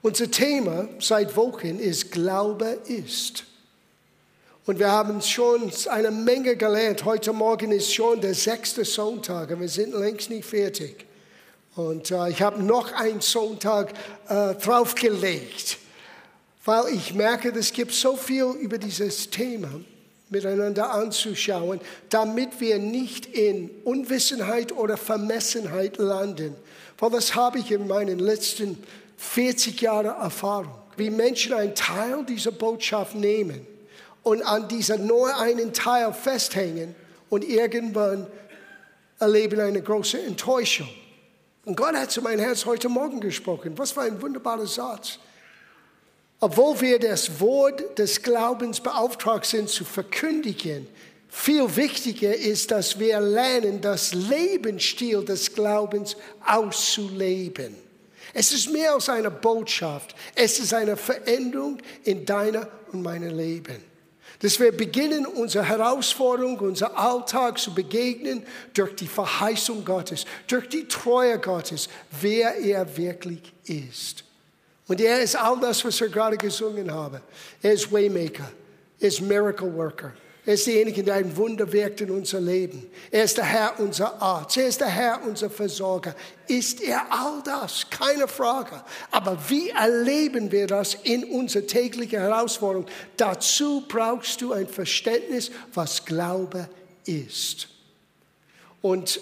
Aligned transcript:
Unser 0.00 0.30
Thema 0.30 0.88
seit 1.00 1.36
Wochen 1.36 1.80
ist 1.80 2.12
Glaube 2.12 2.78
ist. 2.86 3.44
Und 4.64 4.78
wir 4.78 4.92
haben 4.92 5.20
schon 5.22 5.72
eine 5.90 6.12
Menge 6.12 6.54
gelernt. 6.54 7.04
Heute 7.04 7.32
Morgen 7.32 7.72
ist 7.72 7.92
schon 7.92 8.20
der 8.20 8.34
sechste 8.34 8.84
Sonntag 8.84 9.50
und 9.50 9.60
wir 9.60 9.68
sind 9.68 9.94
längst 9.94 10.30
nicht 10.30 10.44
fertig. 10.44 11.04
Und 11.74 12.12
äh, 12.12 12.28
ich 12.30 12.42
habe 12.42 12.62
noch 12.62 12.92
einen 12.92 13.20
Sonntag 13.20 13.92
äh, 14.28 14.54
draufgelegt, 14.54 15.78
weil 16.64 16.94
ich 16.94 17.14
merke, 17.14 17.48
es 17.50 17.72
gibt 17.72 17.92
so 17.92 18.16
viel 18.16 18.52
über 18.60 18.78
dieses 18.78 19.30
Thema 19.30 19.68
miteinander 20.28 20.92
anzuschauen, 20.92 21.80
damit 22.10 22.60
wir 22.60 22.78
nicht 22.78 23.26
in 23.26 23.70
Unwissenheit 23.84 24.70
oder 24.70 24.96
Vermessenheit 24.96 25.96
landen. 25.96 26.54
Weil 26.98 27.10
das 27.10 27.34
habe 27.34 27.58
ich 27.58 27.72
in 27.72 27.88
meinen 27.88 28.18
letzten 28.18 28.78
40 29.18 29.80
Jahren 29.80 30.06
Erfahrung, 30.06 30.78
wie 30.96 31.10
Menschen 31.10 31.52
einen 31.52 31.74
Teil 31.74 32.24
dieser 32.24 32.52
Botschaft 32.52 33.14
nehmen 33.14 33.66
und 34.22 34.42
an 34.42 34.68
dieser 34.68 34.96
nur 34.96 35.36
einen 35.36 35.72
Teil 35.72 36.12
festhängen 36.12 36.94
und 37.28 37.44
irgendwann 37.44 38.26
erleben 39.18 39.60
eine 39.60 39.82
große 39.82 40.22
Enttäuschung. 40.22 40.88
Und 41.64 41.76
Gott 41.76 41.94
hat 41.94 42.12
zu 42.12 42.22
meinem 42.22 42.40
Herz 42.40 42.64
heute 42.64 42.88
Morgen 42.88 43.20
gesprochen. 43.20 43.76
Was 43.76 43.90
für 43.90 44.02
ein 44.02 44.22
wunderbarer 44.22 44.66
Satz. 44.66 45.18
Obwohl 46.40 46.80
wir 46.80 46.98
das 47.00 47.40
Wort 47.40 47.98
des 47.98 48.22
Glaubens 48.22 48.80
beauftragt 48.80 49.46
sind 49.46 49.68
zu 49.68 49.84
verkündigen, 49.84 50.86
viel 51.28 51.76
wichtiger 51.76 52.34
ist, 52.34 52.70
dass 52.70 52.98
wir 52.98 53.18
lernen, 53.20 53.80
das 53.80 54.14
Lebensstil 54.14 55.24
des 55.24 55.52
Glaubens 55.52 56.16
auszuleben. 56.46 57.87
Es 58.38 58.52
ist 58.52 58.70
mehr 58.70 58.94
als 58.94 59.08
eine 59.08 59.32
Botschaft. 59.32 60.14
Es 60.32 60.60
ist 60.60 60.72
eine 60.72 60.96
Veränderung 60.96 61.78
in 62.04 62.24
deiner 62.24 62.68
und 62.92 63.02
meinem 63.02 63.36
Leben. 63.36 63.82
Dass 64.38 64.60
wir 64.60 64.70
beginnen, 64.70 65.26
unsere 65.26 65.64
Herausforderung, 65.64 66.56
unser 66.60 66.96
Alltag 66.96 67.58
zu 67.58 67.74
begegnen 67.74 68.46
durch 68.74 68.94
die 68.94 69.08
Verheißung 69.08 69.84
Gottes, 69.84 70.24
durch 70.46 70.68
die 70.68 70.86
Treue 70.86 71.40
Gottes, 71.40 71.88
wer 72.20 72.54
er 72.54 72.96
wirklich 72.96 73.52
ist. 73.64 74.22
Und 74.86 75.00
er 75.00 75.20
ist 75.20 75.34
all 75.34 75.58
das, 75.58 75.84
was 75.84 76.00
wir 76.00 76.08
gerade 76.08 76.36
gesungen 76.36 76.92
haben. 76.92 77.20
Er 77.60 77.72
ist 77.72 77.90
Waymaker, 77.90 78.52
er 79.00 79.08
ist 79.08 79.20
Miracle 79.20 79.74
Worker. 79.74 80.12
Er 80.48 80.54
ist 80.54 80.66
derjenige, 80.66 81.04
der 81.04 81.16
ein 81.16 81.36
Wunder 81.36 81.70
wirkt 81.70 82.00
in 82.00 82.10
unser 82.10 82.40
Leben. 82.40 82.86
Er 83.10 83.24
ist 83.24 83.36
der 83.36 83.44
Herr, 83.44 83.78
unser 83.78 84.22
Arzt. 84.22 84.56
Er 84.56 84.66
ist 84.66 84.80
der 84.80 84.88
Herr, 84.88 85.20
unser 85.26 85.50
Versorger. 85.50 86.14
Ist 86.46 86.80
er 86.80 87.02
all 87.12 87.42
das? 87.44 87.84
Keine 87.90 88.26
Frage. 88.26 88.82
Aber 89.10 89.38
wie 89.48 89.68
erleben 89.68 90.50
wir 90.50 90.66
das 90.66 90.94
in 91.02 91.24
unserer 91.24 91.66
täglichen 91.66 92.18
Herausforderung? 92.18 92.86
Dazu 93.18 93.84
brauchst 93.86 94.40
du 94.40 94.54
ein 94.54 94.66
Verständnis, 94.66 95.50
was 95.74 96.06
Glaube 96.06 96.66
ist. 97.04 97.68
Und 98.80 99.20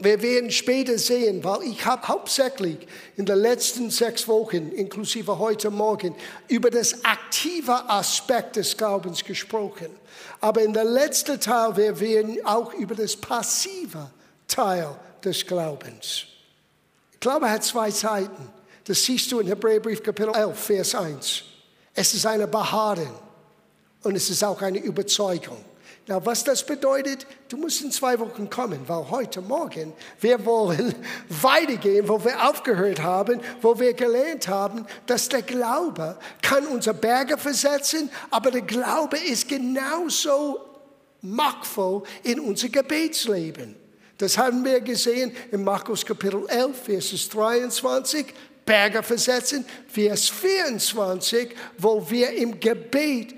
wir 0.00 0.22
werden 0.22 0.50
später 0.52 0.96
sehen, 0.96 1.42
weil 1.42 1.64
ich 1.64 1.84
habe 1.84 2.06
hauptsächlich 2.06 2.78
in 3.16 3.26
den 3.26 3.38
letzten 3.38 3.90
sechs 3.90 4.28
Wochen, 4.28 4.70
inklusive 4.70 5.38
heute 5.38 5.70
Morgen, 5.70 6.14
über 6.46 6.70
das 6.70 7.04
aktive 7.04 7.90
Aspekt 7.90 8.56
des 8.56 8.76
Glaubens 8.76 9.24
gesprochen. 9.24 9.88
Aber 10.40 10.62
in 10.62 10.72
der 10.72 10.84
letzten 10.84 11.40
Teil 11.40 11.76
wir 11.76 11.98
werden 11.98 12.38
auch 12.44 12.72
über 12.74 12.94
das 12.94 13.16
passive 13.16 14.10
Teil 14.46 14.94
des 15.24 15.44
Glaubens. 15.44 16.26
Glaube 17.18 17.50
hat 17.50 17.64
zwei 17.64 17.90
Seiten. 17.90 18.52
Das 18.84 19.02
siehst 19.04 19.32
du 19.32 19.40
in 19.40 19.48
Hebräerbrief 19.48 20.00
Kapitel 20.00 20.32
11, 20.32 20.58
Vers 20.58 20.94
1. 20.94 21.42
Es 21.92 22.14
ist 22.14 22.24
eine 22.24 22.46
Beharren 22.46 23.12
und 24.04 24.14
es 24.14 24.30
ist 24.30 24.44
auch 24.44 24.62
eine 24.62 24.78
Überzeugung. 24.78 25.58
Na, 26.08 26.24
was 26.24 26.42
das 26.42 26.64
bedeutet, 26.64 27.26
du 27.50 27.58
musst 27.58 27.82
in 27.82 27.92
zwei 27.92 28.18
Wochen 28.18 28.48
kommen, 28.48 28.80
weil 28.86 29.10
heute 29.10 29.42
Morgen 29.42 29.92
wir 30.22 30.42
wollen 30.46 30.94
weitergehen, 31.28 32.08
wo 32.08 32.24
wir 32.24 32.48
aufgehört 32.48 33.02
haben, 33.02 33.42
wo 33.60 33.78
wir 33.78 33.92
gelernt 33.92 34.48
haben, 34.48 34.86
dass 35.04 35.28
der 35.28 35.42
Glaube 35.42 36.16
kann 36.40 36.66
unsere 36.66 36.96
Berge 36.96 37.36
versetzen, 37.36 38.08
aber 38.30 38.50
der 38.50 38.62
Glaube 38.62 39.18
ist 39.18 39.50
genauso 39.50 40.60
machtvoll 41.20 42.04
in 42.22 42.40
unser 42.40 42.70
Gebetsleben. 42.70 43.76
Das 44.16 44.38
haben 44.38 44.64
wir 44.64 44.80
gesehen 44.80 45.30
in 45.52 45.62
Markus 45.62 46.06
Kapitel 46.06 46.46
11, 46.48 46.84
Vers 46.84 47.28
23. 47.28 48.26
Berge 48.64 49.02
versetzen, 49.02 49.64
Vers 49.88 50.30
24, 50.30 51.54
wo 51.76 52.08
wir 52.10 52.30
im 52.30 52.58
Gebet 52.58 53.34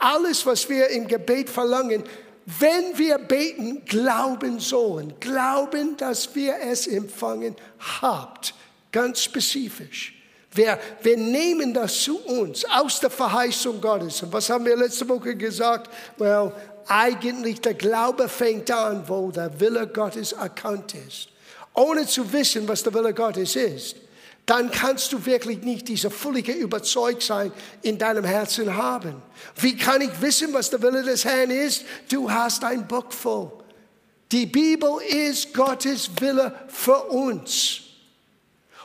alles, 0.00 0.44
was 0.46 0.68
wir 0.68 0.88
im 0.88 1.06
Gebet 1.06 1.48
verlangen, 1.48 2.02
wenn 2.58 2.98
wir 2.98 3.18
beten, 3.18 3.84
glauben 3.84 4.58
sollen. 4.58 5.14
Glauben, 5.20 5.96
dass 5.96 6.34
wir 6.34 6.56
es 6.60 6.86
empfangen 6.86 7.54
habt. 8.00 8.54
Ganz 8.90 9.22
spezifisch. 9.22 10.14
Wir, 10.52 10.80
wir 11.02 11.16
nehmen 11.16 11.72
das 11.72 12.02
zu 12.02 12.18
uns 12.18 12.64
aus 12.64 12.98
der 12.98 13.10
Verheißung 13.10 13.80
Gottes. 13.80 14.22
Und 14.22 14.32
was 14.32 14.50
haben 14.50 14.64
wir 14.64 14.76
letzte 14.76 15.08
Woche 15.08 15.36
gesagt? 15.36 15.90
Well, 16.18 16.52
eigentlich 16.88 17.60
der 17.60 17.74
Glaube 17.74 18.28
fängt 18.28 18.68
an, 18.70 19.04
wo 19.06 19.30
der 19.30 19.60
Wille 19.60 19.86
Gottes 19.86 20.32
erkannt 20.32 20.94
ist. 21.06 21.28
Ohne 21.74 22.04
zu 22.04 22.32
wissen, 22.32 22.66
was 22.66 22.82
der 22.82 22.92
Wille 22.94 23.14
Gottes 23.14 23.54
ist 23.54 23.94
dann 24.46 24.70
kannst 24.70 25.12
du 25.12 25.24
wirklich 25.26 25.62
nicht 25.62 25.88
diese 25.88 26.10
völlige 26.10 26.52
Überzeugung 26.52 27.20
sein 27.20 27.52
in 27.82 27.98
deinem 27.98 28.24
Herzen 28.24 28.76
haben. 28.76 29.22
Wie 29.56 29.76
kann 29.76 30.00
ich 30.00 30.20
wissen, 30.20 30.52
was 30.52 30.70
der 30.70 30.82
Wille 30.82 31.02
des 31.02 31.24
Herrn 31.24 31.50
ist? 31.50 31.84
Du 32.10 32.30
hast 32.30 32.64
ein 32.64 32.86
Buch 32.88 33.12
voll. 33.12 33.52
Die 34.32 34.46
Bibel 34.46 35.00
ist 35.08 35.54
Gottes 35.54 36.10
Wille 36.20 36.54
für 36.68 37.04
uns. 37.04 37.80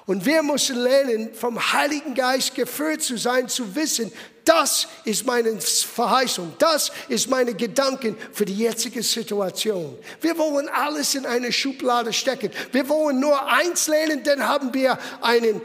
Und 0.06 0.26
wir 0.26 0.44
müssen 0.44 0.78
lernen, 0.78 1.34
vom 1.34 1.60
Heiligen 1.74 2.14
Geist 2.14 2.54
geführt 2.54 3.02
zu 3.02 3.18
sein, 3.18 3.50
zu 3.50 3.76
wissen, 3.76 4.12
das 4.46 4.88
ist 5.04 5.26
meine 5.26 5.60
Verheißung, 5.60 6.54
das 6.60 6.92
ist 7.10 7.30
meine 7.30 7.54
Gedanken 7.54 8.16
für 8.32 8.46
die 8.46 8.56
jetzige 8.56 9.02
Situation. 9.02 9.98
Wir 10.22 10.38
wollen 10.38 10.70
alles 10.70 11.16
in 11.16 11.26
eine 11.26 11.52
Schublade 11.52 12.14
stecken. 12.14 12.52
Wir 12.72 12.88
wollen 12.88 13.20
nur 13.20 13.52
eins 13.52 13.88
lernen, 13.88 14.24
dann 14.24 14.48
haben 14.48 14.74
wir 14.74 14.98
eine 15.22 15.60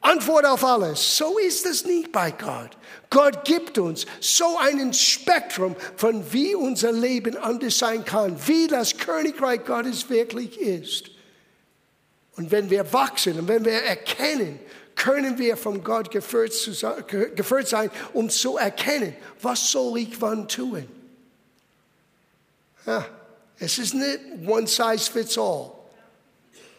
Antwort 0.00 0.44
auf 0.44 0.64
alles. 0.64 1.16
So 1.16 1.38
ist 1.38 1.66
es 1.66 1.84
nicht 1.84 2.12
bei 2.12 2.30
Gott. 2.30 2.76
Gott 3.10 3.44
gibt 3.44 3.78
uns 3.78 4.06
so 4.20 4.58
ein 4.58 4.92
Spektrum 4.92 5.74
von 5.96 6.32
wie 6.32 6.54
unser 6.54 6.92
Leben 6.92 7.36
anders 7.36 7.78
sein 7.78 8.04
kann, 8.04 8.36
wie 8.46 8.66
das 8.66 8.96
Königreich 8.96 9.64
Gottes 9.64 10.08
wirklich 10.10 10.60
ist. 10.60 11.10
Und 12.36 12.50
wenn 12.50 12.70
wir 12.70 12.92
wachsen 12.92 13.38
und 13.40 13.48
wenn 13.48 13.64
wir 13.64 13.72
erkennen, 13.72 14.60
können 14.98 15.38
wir 15.38 15.56
von 15.56 15.82
Gott 15.82 16.10
geführt, 16.10 16.52
geführt 17.34 17.68
sein, 17.68 17.90
um 18.12 18.28
zu 18.28 18.58
erkennen, 18.58 19.16
was 19.40 19.70
soll 19.70 19.98
ich 19.98 20.20
wann 20.20 20.48
tun. 20.48 20.86
Ja, 22.84 23.06
es 23.58 23.78
ist 23.78 23.94
nicht 23.94 24.20
one 24.46 24.66
size 24.66 25.10
fits 25.10 25.38
all. 25.38 25.72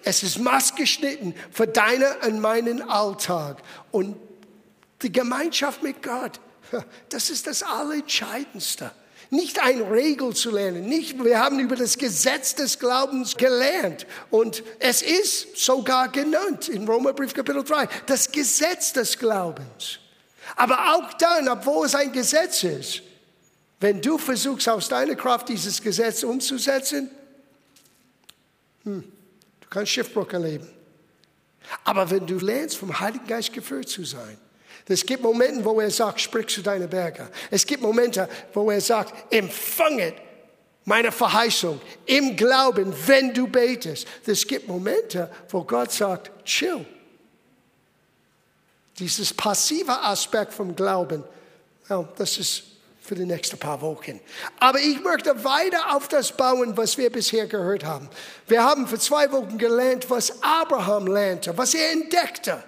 Es 0.03 0.21
ist 0.23 0.37
maßgeschnitten 0.37 1.33
für 1.51 1.67
deinen 1.67 2.11
und 2.25 2.39
meinen 2.41 2.81
Alltag. 2.81 3.61
Und 3.91 4.17
die 5.01 5.11
Gemeinschaft 5.11 5.81
mit 5.81 6.03
Gott, 6.03 6.39
das 7.09 7.29
ist 7.29 7.47
das 7.47 7.63
Allerentscheidendste. 7.63 8.91
Nicht 9.31 9.59
eine 9.59 9.91
Regel 9.91 10.35
zu 10.35 10.49
lernen, 10.49 10.85
nicht, 10.85 11.23
wir 11.23 11.39
haben 11.39 11.59
über 11.59 11.75
das 11.75 11.97
Gesetz 11.97 12.55
des 12.55 12.79
Glaubens 12.79 13.37
gelernt 13.37 14.07
und 14.31 14.63
es 14.79 15.03
ist 15.03 15.55
sogar 15.55 16.09
genannt 16.09 16.67
in 16.67 16.87
Römerbrief 16.87 17.33
Kapitel 17.35 17.63
3, 17.63 17.87
das 18.07 18.31
Gesetz 18.31 18.91
des 18.91 19.19
Glaubens. 19.19 19.99
Aber 20.55 20.95
auch 20.95 21.13
dann, 21.13 21.47
obwohl 21.47 21.85
es 21.85 21.93
ein 21.93 22.11
Gesetz 22.11 22.63
ist, 22.63 23.03
wenn 23.79 24.01
du 24.01 24.17
versuchst 24.17 24.67
aus 24.67 24.89
deiner 24.89 25.15
Kraft 25.15 25.49
dieses 25.49 25.79
Gesetz 25.79 26.23
umzusetzen, 26.23 27.11
hm, 28.83 29.03
du 29.61 29.67
kannst 29.69 29.91
Schiffbruch 29.91 30.33
erleben. 30.33 30.67
Aber 31.83 32.09
wenn 32.09 32.25
du 32.25 32.39
lernst, 32.39 32.77
vom 32.77 32.99
Heiligen 32.99 33.27
Geist 33.27 33.53
geführt 33.53 33.89
zu 33.89 34.03
sein, 34.03 34.39
es 34.91 35.05
gibt 35.05 35.21
Momente, 35.21 35.63
wo 35.63 35.79
er 35.79 35.91
sagt, 35.91 36.19
sprich 36.19 36.47
zu 36.47 36.61
deinen 36.61 36.89
Bergen. 36.89 37.27
Es 37.51 37.65
gibt 37.65 37.83
Momente, 37.83 38.27
wo 38.53 38.71
er 38.71 38.81
sagt, 38.81 39.13
empfange 39.31 40.13
meine 40.83 41.11
Verheißung 41.11 41.79
im 42.07 42.35
Glauben, 42.35 42.91
wenn 43.05 43.31
du 43.31 43.47
betest. 43.47 44.07
Es 44.25 44.47
gibt 44.47 44.67
Momente, 44.67 45.29
wo 45.49 45.63
Gott 45.63 45.91
sagt, 45.91 46.31
chill. 46.43 46.83
Dieses 48.97 49.31
passive 49.31 49.91
Aspekt 50.01 50.51
vom 50.51 50.75
Glauben, 50.75 51.23
das 52.17 52.39
ist 52.39 52.63
für 52.99 53.13
die 53.13 53.25
nächsten 53.25 53.59
paar 53.59 53.79
Wochen. 53.81 54.19
Aber 54.59 54.79
ich 54.79 54.99
möchte 55.03 55.43
weiter 55.43 55.95
auf 55.95 56.07
das 56.07 56.31
bauen, 56.31 56.75
was 56.75 56.97
wir 56.97 57.11
bisher 57.11 57.45
gehört 57.45 57.85
haben. 57.85 58.09
Wir 58.47 58.63
haben 58.63 58.87
für 58.87 58.97
zwei 58.97 59.31
Wochen 59.31 59.59
gelernt, 59.59 60.09
was 60.09 60.41
Abraham 60.41 61.05
lernte, 61.05 61.55
was 61.55 61.75
er 61.75 61.91
entdeckte. 61.91 62.63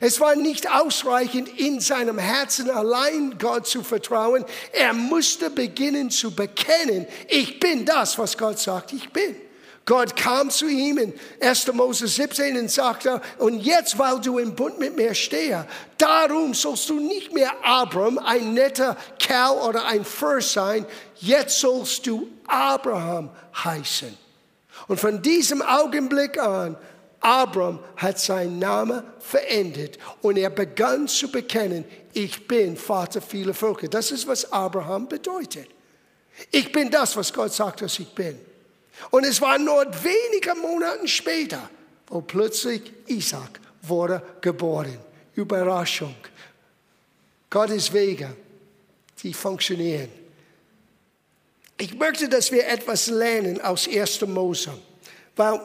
Es 0.00 0.20
war 0.20 0.34
nicht 0.36 0.70
ausreichend, 0.70 1.48
in 1.58 1.80
seinem 1.80 2.18
Herzen 2.18 2.70
allein 2.70 3.38
Gott 3.38 3.66
zu 3.66 3.82
vertrauen. 3.82 4.44
Er 4.72 4.92
musste 4.92 5.50
beginnen 5.50 6.10
zu 6.10 6.34
bekennen, 6.34 7.06
ich 7.28 7.60
bin 7.60 7.84
das, 7.84 8.18
was 8.18 8.36
Gott 8.36 8.58
sagt, 8.58 8.92
ich 8.92 9.10
bin. 9.10 9.36
Gott 9.86 10.16
kam 10.16 10.48
zu 10.48 10.66
ihm 10.66 10.96
in 10.96 11.12
1. 11.40 11.72
Mose 11.74 12.08
17 12.08 12.56
und 12.56 12.70
sagte, 12.70 13.20
und 13.38 13.60
jetzt, 13.60 13.98
weil 13.98 14.18
du 14.20 14.38
im 14.38 14.54
Bund 14.54 14.78
mit 14.78 14.96
mir 14.96 15.14
stehe, 15.14 15.66
darum 15.98 16.54
sollst 16.54 16.88
du 16.88 16.98
nicht 16.98 17.34
mehr 17.34 17.52
Abram, 17.62 18.18
ein 18.18 18.54
netter 18.54 18.96
Kerl 19.18 19.58
oder 19.58 19.84
ein 19.84 20.04
Fürst 20.04 20.52
sein, 20.52 20.86
jetzt 21.16 21.60
sollst 21.60 22.06
du 22.06 22.28
Abraham 22.46 23.28
heißen. 23.62 24.16
Und 24.88 25.00
von 25.00 25.20
diesem 25.20 25.60
Augenblick 25.60 26.38
an, 26.38 26.76
Abram 27.24 27.78
hat 27.96 28.20
seinen 28.20 28.58
Namen 28.58 29.02
verändert 29.18 29.98
und 30.20 30.36
er 30.36 30.50
begann 30.50 31.08
zu 31.08 31.32
bekennen, 31.32 31.86
ich 32.12 32.46
bin 32.46 32.76
Vater 32.76 33.22
vieler 33.22 33.54
Völker. 33.54 33.88
Das 33.88 34.10
ist, 34.10 34.26
was 34.26 34.52
Abraham 34.52 35.08
bedeutet. 35.08 35.68
Ich 36.50 36.70
bin 36.70 36.90
das, 36.90 37.16
was 37.16 37.32
Gott 37.32 37.52
sagt, 37.52 37.80
dass 37.80 37.98
ich 37.98 38.08
bin. 38.08 38.38
Und 39.10 39.24
es 39.24 39.40
war 39.40 39.58
nur 39.58 39.86
wenige 40.02 40.54
Monate 40.54 41.08
später, 41.08 41.70
wo 42.08 42.20
plötzlich 42.20 42.92
Isaac 43.06 43.58
wurde 43.80 44.22
geboren. 44.42 44.98
Überraschung. 45.34 46.14
Gottes 47.48 47.90
Wege, 47.92 48.36
die 49.22 49.32
funktionieren. 49.32 50.10
Ich 51.78 51.94
möchte, 51.94 52.28
dass 52.28 52.52
wir 52.52 52.66
etwas 52.68 53.06
lernen 53.06 53.60
aus 53.62 53.88
1. 53.88 54.20
Mose. 54.26 54.72
Weil, 55.36 55.60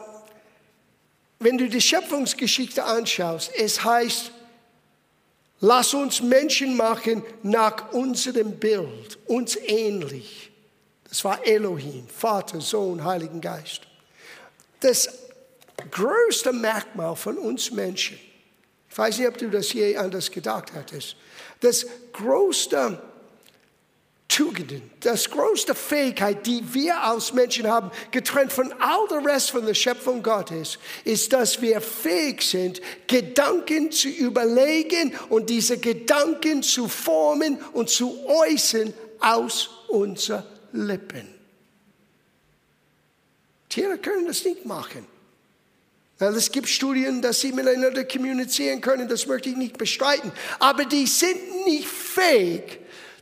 wenn 1.40 1.56
du 1.56 1.68
die 1.68 1.80
Schöpfungsgeschichte 1.80 2.84
anschaust, 2.84 3.50
es 3.56 3.82
heißt, 3.82 4.30
lass 5.60 5.94
uns 5.94 6.20
Menschen 6.20 6.76
machen 6.76 7.24
nach 7.42 7.92
unserem 7.92 8.58
Bild, 8.58 9.18
uns 9.26 9.56
ähnlich. 9.56 10.52
Das 11.08 11.24
war 11.24 11.44
Elohim, 11.44 12.06
Vater, 12.08 12.60
Sohn, 12.60 13.02
Heiligen 13.02 13.40
Geist. 13.40 13.80
Das 14.80 15.08
größte 15.90 16.52
Merkmal 16.52 17.16
von 17.16 17.38
uns 17.38 17.70
Menschen, 17.70 18.18
ich 18.88 18.98
weiß 18.98 19.18
nicht, 19.18 19.28
ob 19.28 19.38
du 19.38 19.48
das 19.48 19.72
je 19.72 19.96
anders 19.96 20.30
gedacht 20.30 20.72
hattest, 20.74 21.16
das 21.60 21.86
größte 22.12 23.00
Tugenden, 24.30 24.90
das 25.00 25.28
größte 25.28 25.74
Fähigkeit, 25.74 26.46
die 26.46 26.62
wir 26.72 27.02
als 27.02 27.32
Menschen 27.32 27.66
haben, 27.66 27.90
getrennt 28.12 28.52
von 28.52 28.72
all 28.78 29.08
der 29.08 29.24
Rest 29.24 29.50
von 29.50 29.66
der 29.66 29.74
Schöpfung 29.74 30.22
Gottes, 30.22 30.78
ist, 31.04 31.32
dass 31.32 31.60
wir 31.60 31.80
fähig 31.80 32.42
sind, 32.42 32.80
Gedanken 33.08 33.90
zu 33.90 34.08
überlegen 34.08 35.12
und 35.30 35.50
diese 35.50 35.78
Gedanken 35.78 36.62
zu 36.62 36.86
formen 36.86 37.58
und 37.72 37.90
zu 37.90 38.24
äußern 38.26 38.94
aus 39.18 39.70
unserer 39.88 40.46
Lippen. 40.72 41.28
Tiere 43.68 43.98
können 43.98 44.26
das 44.26 44.44
nicht 44.44 44.64
machen. 44.64 45.06
Es 46.18 46.52
gibt 46.52 46.68
Studien, 46.68 47.22
dass 47.22 47.40
sie 47.40 47.50
miteinander 47.50 48.04
kommunizieren 48.04 48.80
können, 48.80 49.08
das 49.08 49.26
möchte 49.26 49.48
ich 49.48 49.56
nicht 49.56 49.78
bestreiten. 49.78 50.30
Aber 50.58 50.84
die 50.84 51.06
sind 51.06 51.64
nicht 51.64 51.88
fähig, 51.88 52.79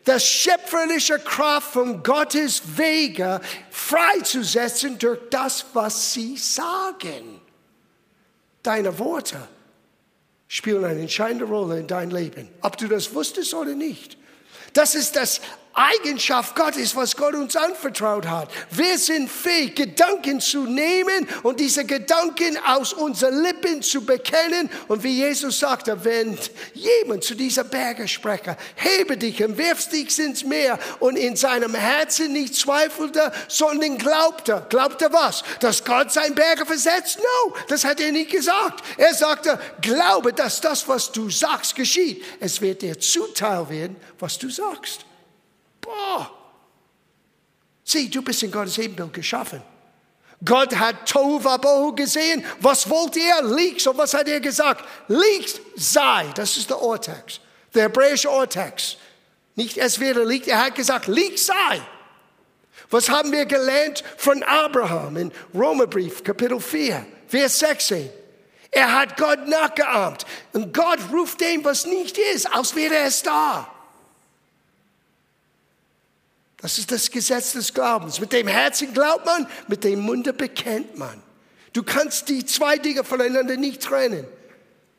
das 0.08 0.24
schöpferische 0.24 1.18
Kraft 1.18 1.74
von 1.74 2.02
Gottes 2.02 2.62
Wege 2.78 3.42
freizusetzen 3.70 4.98
durch 4.98 5.18
das, 5.28 5.66
was 5.74 6.14
sie 6.14 6.38
sagen. 6.38 7.42
Deine 8.62 8.98
Worte 8.98 9.36
spielen 10.46 10.86
eine 10.86 11.00
entscheidende 11.00 11.44
Rolle 11.44 11.80
in 11.80 11.86
dein 11.86 12.10
Leben, 12.10 12.48
ob 12.62 12.78
du 12.78 12.88
das 12.88 13.12
wusstest 13.12 13.52
oder 13.52 13.74
nicht. 13.74 14.16
Das 14.72 14.94
ist 14.94 15.14
das 15.14 15.42
Eigenschaft 15.78 16.56
Gottes, 16.56 16.96
was 16.96 17.16
Gott 17.16 17.34
uns 17.34 17.54
anvertraut 17.54 18.26
hat. 18.26 18.50
Wir 18.72 18.98
sind 18.98 19.30
fähig, 19.30 19.76
Gedanken 19.76 20.40
zu 20.40 20.64
nehmen 20.64 21.28
und 21.44 21.60
diese 21.60 21.84
Gedanken 21.84 22.58
aus 22.66 22.92
unseren 22.92 23.42
Lippen 23.42 23.80
zu 23.82 24.04
bekennen. 24.04 24.68
Und 24.88 25.04
wie 25.04 25.18
Jesus 25.18 25.60
sagte, 25.60 26.04
wenn 26.04 26.36
jemand 26.74 27.22
zu 27.22 27.36
dieser 27.36 27.62
Berge 27.62 28.08
spreche, 28.08 28.56
hebe 28.74 29.16
dich 29.16 29.42
und 29.42 29.56
wirf 29.56 29.88
dich 29.88 30.18
ins 30.18 30.42
Meer 30.42 30.78
und 30.98 31.16
in 31.16 31.36
seinem 31.36 31.74
Herzen 31.74 32.32
nicht 32.32 32.56
zweifelte, 32.56 33.30
sondern 33.46 33.98
glaubte. 33.98 34.66
Glaubte 34.68 35.12
was? 35.12 35.44
Dass 35.60 35.84
Gott 35.84 36.12
sein 36.12 36.34
Berge 36.34 36.66
versetzt? 36.66 37.18
No, 37.18 37.54
das 37.68 37.84
hat 37.84 38.00
er 38.00 38.10
nicht 38.10 38.30
gesagt. 38.30 38.84
Er 38.96 39.14
sagte, 39.14 39.60
glaube, 39.80 40.32
dass 40.32 40.60
das, 40.60 40.88
was 40.88 41.12
du 41.12 41.30
sagst, 41.30 41.76
geschieht. 41.76 42.24
Es 42.40 42.60
wird 42.60 42.82
dir 42.82 42.98
zuteil 42.98 43.68
werden, 43.68 43.96
was 44.18 44.38
du 44.38 44.50
sagst. 44.50 45.07
Boah. 45.88 46.30
Sieh, 47.82 48.10
du 48.10 48.20
bist 48.20 48.42
in 48.42 48.50
Gottes 48.50 48.76
Ebenbild 48.76 49.14
geschaffen. 49.14 49.62
Gott 50.44 50.76
hat 50.76 51.08
Tovabohu 51.08 51.94
gesehen. 51.94 52.44
Was 52.60 52.88
wollte 52.90 53.18
er? 53.20 53.42
Liegt. 53.42 53.86
Und 53.86 53.96
was 53.96 54.12
hat 54.12 54.28
er 54.28 54.40
gesagt? 54.40 54.84
Liegt 55.08 55.60
sei. 55.76 56.26
Das 56.34 56.56
ist 56.56 56.68
der 56.68 56.82
Urtext. 56.82 57.40
Der 57.74 57.84
hebräische 57.84 58.28
Urtext. 58.28 58.98
Nicht 59.54 59.78
es 59.78 59.98
wäre 59.98 60.24
liegt. 60.24 60.46
Er 60.46 60.66
hat 60.66 60.74
gesagt, 60.74 61.06
liegt 61.06 61.38
sei. 61.38 61.80
Was 62.90 63.08
haben 63.08 63.32
wir 63.32 63.46
gelernt 63.46 64.04
von 64.16 64.42
Abraham 64.42 65.16
in 65.16 65.32
Romerbrief, 65.54 66.22
Kapitel 66.22 66.60
4, 66.60 67.04
Vers 67.26 67.58
16? 67.58 68.10
Er 68.70 68.92
hat 68.94 69.16
Gott 69.16 69.48
nachgeahmt. 69.48 70.26
Und 70.52 70.72
Gott 70.72 70.98
ruft 71.12 71.40
dem, 71.40 71.64
was 71.64 71.86
nicht 71.86 72.18
ist, 72.18 72.46
als 72.54 72.74
wäre 72.76 72.96
es 72.98 73.22
da. 73.22 73.77
Das 76.60 76.78
ist 76.78 76.90
das 76.90 77.10
Gesetz 77.10 77.52
des 77.52 77.72
Glaubens. 77.72 78.20
Mit 78.20 78.32
dem 78.32 78.48
Herzen 78.48 78.92
glaubt 78.92 79.24
man, 79.24 79.46
mit 79.68 79.84
dem 79.84 80.00
Munde 80.00 80.32
bekennt 80.32 80.98
man. 80.98 81.22
Du 81.72 81.82
kannst 81.82 82.28
die 82.28 82.44
zwei 82.44 82.78
Dinge 82.78 83.04
voneinander 83.04 83.56
nicht 83.56 83.82
trennen. 83.82 84.26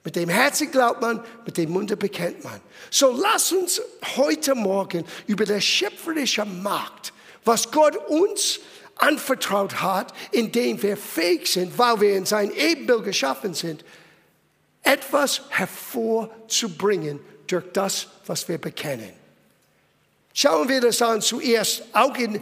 Mit 0.06 0.16
dem 0.16 0.30
Herzen 0.30 0.72
glaubt 0.72 1.02
man, 1.02 1.22
mit 1.46 1.58
dem 1.58 1.72
Munde 1.72 1.98
bekennt 1.98 2.44
man. 2.44 2.62
So 2.90 3.12
lass 3.12 3.52
uns 3.52 3.82
heute 4.16 4.56
Morgen 4.56 5.04
über 5.28 5.46
das 5.46 5.64
schöpferische 5.66 6.46
Macht, 6.46 7.12
was 7.44 7.70
Gott 7.72 7.98
uns 8.08 8.60
anvertraut 8.96 9.82
hat, 9.82 10.14
indem 10.32 10.82
wir 10.82 10.96
fähig 10.96 11.48
sind, 11.48 11.78
weil 11.78 12.00
wir 12.00 12.16
in 12.16 12.26
sein 12.26 12.52
Ebenbild 12.52 13.04
geschaffen 13.04 13.54
sind, 13.54 13.84
etwas 14.84 15.42
hervorzubringen 15.50 17.20
durch 17.48 17.66
das, 17.74 18.08
was 18.26 18.48
wir 18.48 18.58
bekennen. 18.58 19.19
Schauen 20.34 20.70
wir 20.70 20.82
das 20.82 21.02
an 21.02 21.22
zuerst, 21.22 21.84
auch 21.94 22.16
in, 22.16 22.42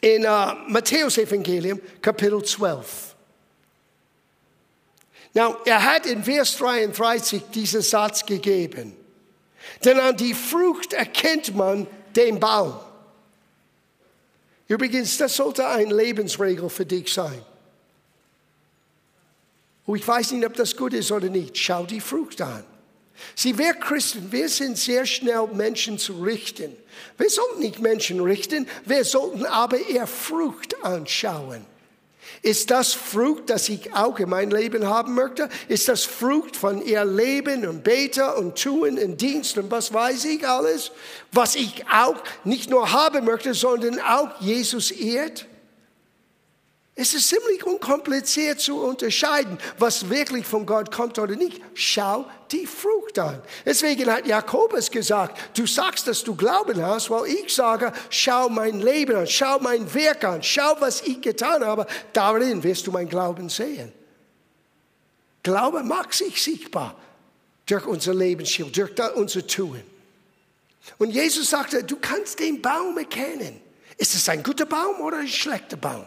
in 0.00 0.24
uh, 0.24 0.54
Matthäus 0.68 1.18
Evangelium, 1.18 1.80
Kapitel 2.00 2.42
12. 2.42 3.12
Now, 5.34 5.56
er 5.64 5.82
hat 5.82 6.06
in 6.06 6.22
Vers 6.22 6.56
33 6.58 7.42
diesen 7.54 7.82
Satz 7.82 8.26
gegeben. 8.26 8.94
Denn 9.84 9.98
an 9.98 10.16
die 10.16 10.34
Frucht 10.34 10.92
erkennt 10.92 11.54
man 11.56 11.86
den 12.14 12.38
Baum. 12.38 12.78
Übrigens, 14.68 15.16
das 15.18 15.36
sollte 15.36 15.66
eine 15.66 15.94
Lebensregel 15.94 16.68
für 16.68 16.86
dich 16.86 17.12
sein. 17.12 17.42
Und 19.86 19.96
ich 19.96 20.06
weiß 20.06 20.32
nicht, 20.32 20.46
ob 20.46 20.54
das 20.54 20.76
gut 20.76 20.92
ist 20.94 21.10
oder 21.10 21.28
nicht. 21.28 21.56
Schau 21.56 21.84
die 21.84 22.00
Frucht 22.00 22.40
an. 22.40 22.64
Sie, 23.34 23.56
wir 23.58 23.74
Christen, 23.74 24.30
wir 24.30 24.48
sind 24.48 24.76
sehr 24.78 25.06
schnell 25.06 25.46
Menschen 25.52 25.98
zu 25.98 26.22
richten. 26.22 26.76
Wir 27.18 27.30
sollten 27.30 27.60
nicht 27.60 27.80
Menschen 27.80 28.20
richten, 28.20 28.66
wir 28.84 29.04
sollten 29.04 29.44
aber 29.46 29.78
ihr 29.78 30.06
Frucht 30.06 30.82
anschauen. 30.84 31.64
Ist 32.42 32.70
das 32.70 32.92
Frucht, 32.92 33.50
das 33.50 33.68
ich 33.68 33.94
auch 33.94 34.18
in 34.18 34.28
mein 34.28 34.50
Leben 34.50 34.88
haben 34.88 35.14
möchte? 35.14 35.48
Ist 35.68 35.88
das 35.88 36.04
Frucht 36.04 36.56
von 36.56 36.84
ihr 36.84 37.04
Leben 37.04 37.66
und 37.66 37.84
Beten 37.84 38.28
und 38.36 38.60
Tun 38.60 38.98
und 38.98 39.20
Dienst 39.20 39.58
und 39.58 39.70
was 39.70 39.92
weiß 39.92 40.24
ich 40.24 40.46
alles? 40.46 40.90
Was 41.30 41.54
ich 41.54 41.84
auch 41.92 42.16
nicht 42.42 42.68
nur 42.68 42.90
haben 42.90 43.24
möchte, 43.24 43.54
sondern 43.54 44.00
auch 44.00 44.40
Jesus 44.40 44.90
ehrt? 44.90 45.46
Es 46.94 47.14
ist 47.14 47.30
ziemlich 47.30 47.64
unkompliziert 47.64 48.60
zu 48.60 48.78
unterscheiden, 48.78 49.56
was 49.78 50.10
wirklich 50.10 50.44
von 50.44 50.66
Gott 50.66 50.92
kommt 50.92 51.18
oder 51.18 51.34
nicht. 51.36 51.62
Schau 51.72 52.26
die 52.50 52.66
Frucht 52.66 53.18
an. 53.18 53.40
Deswegen 53.64 54.10
hat 54.10 54.26
Jakobus 54.26 54.90
gesagt, 54.90 55.56
du 55.56 55.66
sagst, 55.66 56.06
dass 56.06 56.22
du 56.22 56.36
Glauben 56.36 56.84
hast, 56.84 57.08
weil 57.08 57.28
ich 57.28 57.54
sage, 57.54 57.92
schau 58.10 58.50
mein 58.50 58.80
Leben 58.80 59.16
an, 59.16 59.26
schau 59.26 59.58
mein 59.58 59.92
Werk 59.94 60.24
an, 60.24 60.42
schau, 60.42 60.76
was 60.80 61.00
ich 61.00 61.22
getan 61.22 61.64
habe. 61.64 61.86
Darin 62.12 62.62
wirst 62.62 62.86
du 62.86 62.92
mein 62.92 63.08
Glauben 63.08 63.48
sehen. 63.48 63.90
Glaube 65.42 65.82
macht 65.82 66.12
sich 66.12 66.42
sichtbar 66.42 66.94
durch 67.64 67.86
unser 67.86 68.12
Lebensstil, 68.12 68.70
durch 68.70 68.92
unser 69.14 69.46
Tun. 69.46 69.82
Und 70.98 71.10
Jesus 71.10 71.48
sagte, 71.48 71.82
du 71.82 71.96
kannst 71.96 72.38
den 72.38 72.60
Baum 72.60 72.98
erkennen. 72.98 73.62
Ist 73.96 74.14
es 74.14 74.28
ein 74.28 74.42
guter 74.42 74.66
Baum 74.66 75.00
oder 75.00 75.18
ein 75.18 75.28
schlechter 75.28 75.78
Baum? 75.78 76.06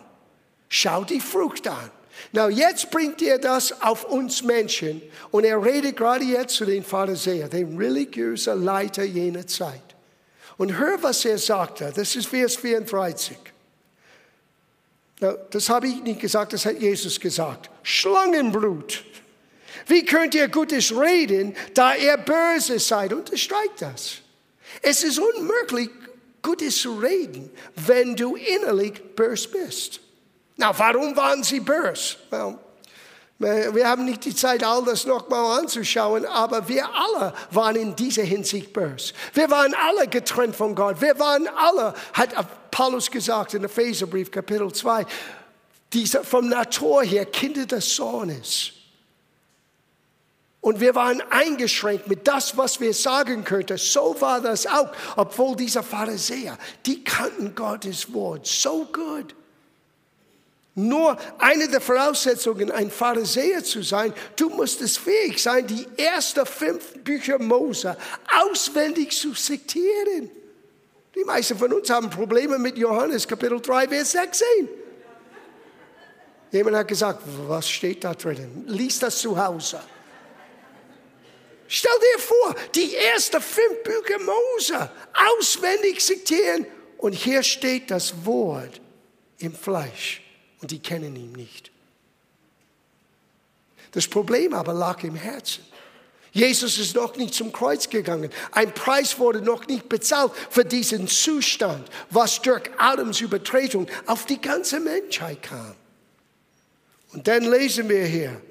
Schau 0.69 1.03
die 1.03 1.19
Frucht 1.19 1.67
an. 1.67 1.91
Na, 2.31 2.49
jetzt 2.49 2.91
bringt 2.91 3.21
er 3.21 3.37
das 3.37 3.81
auf 3.81 4.05
uns 4.05 4.41
Menschen 4.43 5.01
und 5.31 5.43
er 5.43 5.63
redet 5.63 5.97
gerade 5.97 6.23
jetzt 6.23 6.55
zu 6.55 6.65
den 6.65 6.83
Pharisäern, 6.83 7.49
den 7.49 7.77
religiösen 7.77 8.63
Leiter 8.63 9.03
jener 9.03 9.45
Zeit. 9.47 9.81
Und 10.57 10.77
hör, 10.77 11.01
was 11.03 11.25
er 11.25 11.37
sagte. 11.37 11.91
Das 11.95 12.15
ist 12.15 12.27
Vers 12.27 12.55
34. 12.55 13.37
Na, 15.19 15.33
das 15.49 15.69
habe 15.69 15.87
ich 15.87 16.01
nicht 16.01 16.19
gesagt, 16.19 16.53
das 16.53 16.65
hat 16.65 16.79
Jesus 16.79 17.19
gesagt. 17.19 17.69
Schlangenblut. 17.83 19.03
Wie 19.87 20.03
könnt 20.03 20.33
ihr 20.35 20.47
Gutes 20.47 20.97
reden, 20.97 21.55
da 21.73 21.95
ihr 21.95 22.17
böse 22.17 22.79
seid? 22.79 23.13
Unterstreicht 23.13 23.81
das. 23.81 24.15
Es 24.81 25.03
ist 25.03 25.19
unmöglich, 25.19 25.89
Gutes 26.41 26.77
zu 26.77 26.97
reden, 26.97 27.49
wenn 27.75 28.15
du 28.15 28.35
innerlich 28.35 29.01
böse 29.15 29.49
bist. 29.49 29.99
Na, 30.57 30.77
warum 30.77 31.15
waren 31.15 31.43
sie 31.43 31.59
böse? 31.59 32.15
Well, 33.37 33.75
wir 33.75 33.87
haben 33.89 34.05
nicht 34.05 34.23
die 34.23 34.33
Zeit, 34.33 34.63
all 34.63 34.85
das 34.85 35.05
nochmal 35.05 35.59
anzuschauen, 35.59 36.25
aber 36.25 36.65
wir 36.69 36.87
alle 36.87 37.33
waren 37.51 37.75
in 37.75 37.93
dieser 37.95 38.23
Hinsicht 38.23 38.71
böse. 38.71 39.13
Wir 39.33 39.51
waren 39.51 39.73
alle 39.73 40.07
getrennt 40.07 40.55
von 40.55 40.73
Gott. 40.73 41.01
Wir 41.01 41.19
waren 41.19 41.47
alle, 41.49 41.93
hat 42.13 42.33
Paulus 42.71 43.11
gesagt 43.11 43.53
in 43.53 43.65
Epheserbrief 43.65 44.31
Kapitel 44.31 44.71
2, 44.71 45.05
diese, 45.91 46.23
vom 46.23 46.47
Natur 46.47 47.03
her 47.03 47.25
Kinder 47.25 47.65
des 47.65 47.93
Sohnes. 47.93 48.71
Und 50.61 50.79
wir 50.79 50.95
waren 50.95 51.21
eingeschränkt 51.29 52.07
mit 52.07 52.27
das, 52.27 52.57
was 52.57 52.79
wir 52.79 52.93
sagen 52.93 53.43
könnten. 53.43 53.77
So 53.77 54.15
war 54.19 54.39
das 54.39 54.65
auch, 54.65 54.91
obwohl 55.17 55.57
diese 55.57 55.83
Pharisäer, 55.83 56.57
die 56.85 57.03
kannten 57.03 57.53
Gottes 57.53 58.11
Wort 58.13 58.47
so 58.47 58.85
gut. 58.85 59.35
Nur 60.77 61.17
eine 61.37 61.69
der 61.69 61.79
Voraussetzungen, 61.79 62.69
ein 62.69 62.91
Pharisäer 62.91 63.63
zu 63.63 63.81
sein, 63.81 64.13
du 64.35 64.49
musstest 64.49 64.97
fähig 64.97 65.41
sein, 65.41 65.65
die 65.65 65.87
ersten 65.95 66.45
fünf 66.45 67.01
Bücher 67.01 67.39
Mose 67.39 67.95
auswendig 68.43 69.17
zu 69.17 69.31
zitieren. 69.31 70.29
Die 71.15 71.23
meisten 71.23 71.57
von 71.57 71.71
uns 71.71 71.89
haben 71.89 72.09
Probleme 72.09 72.59
mit 72.59 72.77
Johannes 72.77 73.25
Kapitel 73.25 73.61
3, 73.61 73.87
Vers 73.87 74.11
16. 74.11 74.47
Jemand 76.51 76.75
hat 76.75 76.89
gesagt, 76.89 77.21
was 77.47 77.69
steht 77.69 78.03
da 78.03 78.13
drin? 78.13 78.65
Lies 78.67 78.99
das 78.99 79.19
zu 79.19 79.41
Hause. 79.41 79.79
Stell 81.69 81.99
dir 81.99 82.19
vor, 82.19 82.55
die 82.75 82.95
ersten 82.95 83.41
fünf 83.41 83.81
Bücher 83.81 84.19
Mose 84.19 84.91
auswendig 85.37 86.01
zitieren 86.01 86.67
und 86.97 87.13
hier 87.13 87.41
steht 87.43 87.89
das 87.89 88.25
Wort 88.25 88.81
im 89.37 89.53
Fleisch 89.53 90.24
und 90.65 90.71
die 90.71 90.79
kennen 90.79 91.15
ihn 91.15 91.31
nicht. 91.33 91.69
Das 93.91 94.07
Problem 94.07 94.55
aber 94.55 94.73
lag 94.73 95.03
im 95.03 95.13
Herzen. 95.13 95.63
Jesus 96.31 96.79
ist 96.79 96.95
noch 96.95 97.15
nicht 97.17 97.35
zum 97.35 97.51
Kreuz 97.51 97.87
gegangen. 97.87 98.31
Ein 98.51 98.73
Preis 98.73 99.19
wurde 99.19 99.43
noch 99.43 99.67
nicht 99.67 99.87
bezahlt 99.87 100.31
für 100.49 100.65
diesen 100.65 101.07
Zustand, 101.07 101.87
was 102.09 102.41
durch 102.41 102.63
Adams 102.79 103.21
Übertretung 103.21 103.85
auf 104.07 104.25
die 104.25 104.41
ganze 104.41 104.79
Menschheit 104.79 105.43
kam. 105.43 105.75
Und 107.13 107.27
dann 107.27 107.43
lesen 107.43 107.87
wir 107.87 108.05
hier, 108.05 108.41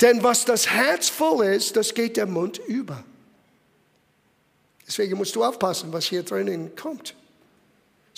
denn 0.00 0.22
was 0.22 0.46
das 0.46 0.70
Herz 0.70 1.10
voll 1.10 1.44
ist, 1.48 1.76
das 1.76 1.92
geht 1.92 2.16
der 2.16 2.24
Mund 2.24 2.56
über. 2.66 3.04
Deswegen 4.86 5.18
musst 5.18 5.36
du 5.36 5.44
aufpassen, 5.44 5.92
was 5.92 6.06
hier 6.06 6.22
drinnen 6.22 6.74
kommt. 6.76 7.14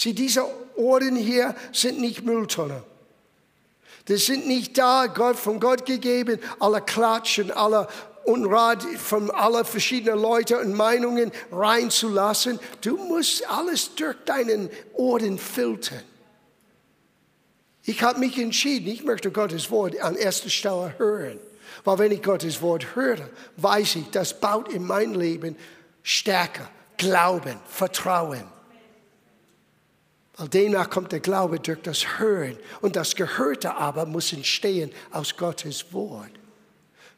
Sieh, 0.00 0.14
diese 0.14 0.46
Ohren 0.76 1.14
hier 1.14 1.54
sind 1.72 2.00
nicht 2.00 2.24
Mülltonne. 2.24 2.82
Das 4.06 4.24
sind 4.24 4.46
nicht 4.46 4.78
da, 4.78 5.08
Gott, 5.08 5.36
von 5.36 5.60
Gott 5.60 5.84
gegeben, 5.84 6.38
alle 6.58 6.80
Klatschen, 6.80 7.50
alle 7.50 7.86
Unrat 8.24 8.82
von 8.82 9.30
allen 9.30 9.62
verschiedenen 9.62 10.18
Leuten 10.18 10.54
und 10.54 10.72
Meinungen 10.74 11.30
reinzulassen. 11.52 12.58
Du 12.80 12.96
musst 12.96 13.46
alles 13.50 13.94
durch 13.94 14.16
deinen 14.24 14.70
Ohren 14.94 15.38
filtern. 15.38 16.02
Ich 17.84 18.02
habe 18.02 18.20
mich 18.20 18.38
entschieden, 18.38 18.88
ich 18.88 19.04
möchte 19.04 19.30
Gottes 19.30 19.70
Wort 19.70 20.00
an 20.00 20.16
erster 20.16 20.48
Stelle 20.48 20.94
hören. 20.96 21.38
Weil 21.84 21.98
wenn 21.98 22.12
ich 22.12 22.22
Gottes 22.22 22.62
Wort 22.62 22.96
höre, 22.96 23.28
weiß 23.58 23.96
ich, 23.96 24.08
das 24.12 24.40
baut 24.40 24.72
in 24.72 24.82
mein 24.82 25.12
Leben 25.12 25.56
Stärke, 26.02 26.66
Glauben, 26.96 27.58
Vertrauen. 27.68 28.59
Weil 30.40 30.48
demnach 30.48 30.88
kommt 30.88 31.12
der 31.12 31.20
Glaube 31.20 31.60
durch 31.60 31.82
das 31.82 32.18
Hören. 32.18 32.56
Und 32.80 32.96
das 32.96 33.14
Gehörte 33.14 33.74
aber 33.74 34.06
muss 34.06 34.32
entstehen 34.32 34.90
aus 35.10 35.36
Gottes 35.36 35.92
Wort. 35.92 36.30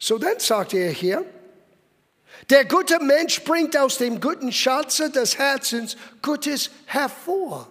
So 0.00 0.18
dann 0.18 0.40
sagt 0.40 0.74
er 0.74 0.90
hier, 0.90 1.24
der 2.50 2.64
gute 2.64 2.98
Mensch 2.98 3.44
bringt 3.44 3.76
aus 3.76 3.98
dem 3.98 4.20
guten 4.20 4.50
Schatze 4.50 5.08
des 5.08 5.38
Herzens 5.38 5.96
Gutes 6.20 6.68
hervor. 6.86 7.70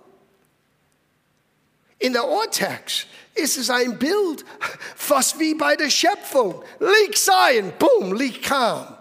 In 2.00 2.14
der 2.14 2.26
Urtext 2.26 3.08
ist 3.36 3.58
es 3.58 3.70
ein 3.70 4.00
Bild, 4.00 4.46
fast 4.96 5.38
wie 5.38 5.54
bei 5.54 5.76
der 5.76 5.90
Schöpfung. 5.90 6.64
Licht 6.80 7.18
sein, 7.18 7.74
boom, 7.78 8.14
Licht 8.14 8.44
kam. 8.44 8.98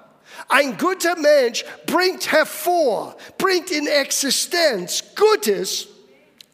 Ein 0.49 0.77
guter 0.77 1.17
Mensch 1.17 1.65
bringt 1.87 2.33
hervor, 2.33 3.17
bringt 3.39 3.71
in 3.71 3.87
Existenz 3.87 5.05
Gutes 5.15 5.87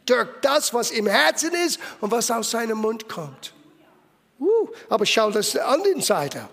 durch 0.06 0.28
das, 0.40 0.72
was 0.72 0.90
im 0.90 1.06
Herzen 1.06 1.52
ist 1.66 1.78
und 2.00 2.10
was 2.10 2.30
aus 2.30 2.50
seinem 2.50 2.78
Mund 2.78 3.08
kommt. 3.08 3.52
Uh, 4.38 4.68
aber 4.88 5.06
schau 5.06 5.30
das 5.30 5.56
an 5.56 5.82
den 5.82 6.00
Seite. 6.00 6.48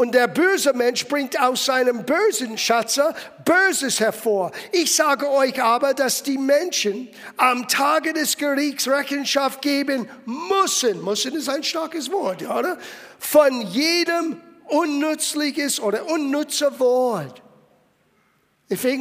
Und 0.00 0.14
der 0.14 0.28
böse 0.28 0.72
Mensch 0.72 1.06
bringt 1.06 1.38
aus 1.38 1.66
seinem 1.66 2.06
bösen 2.06 2.56
Schatze 2.56 3.14
Böses 3.44 4.00
hervor. 4.00 4.50
Ich 4.72 4.94
sage 4.96 5.28
euch 5.28 5.62
aber, 5.62 5.92
dass 5.92 6.22
die 6.22 6.38
Menschen 6.38 7.10
am 7.36 7.68
Tage 7.68 8.14
des 8.14 8.38
Gerichts 8.38 8.88
Rechenschaft 8.88 9.60
geben 9.60 10.08
müssen. 10.24 11.04
Müssen 11.04 11.34
ist 11.34 11.50
ein 11.50 11.62
starkes 11.62 12.10
Wort, 12.10 12.40
oder? 12.40 12.78
Von 13.18 13.60
jedem 13.60 14.40
unnützliches 14.68 15.78
oder 15.78 16.06
unnütze 16.06 16.80
Wort. 16.80 17.42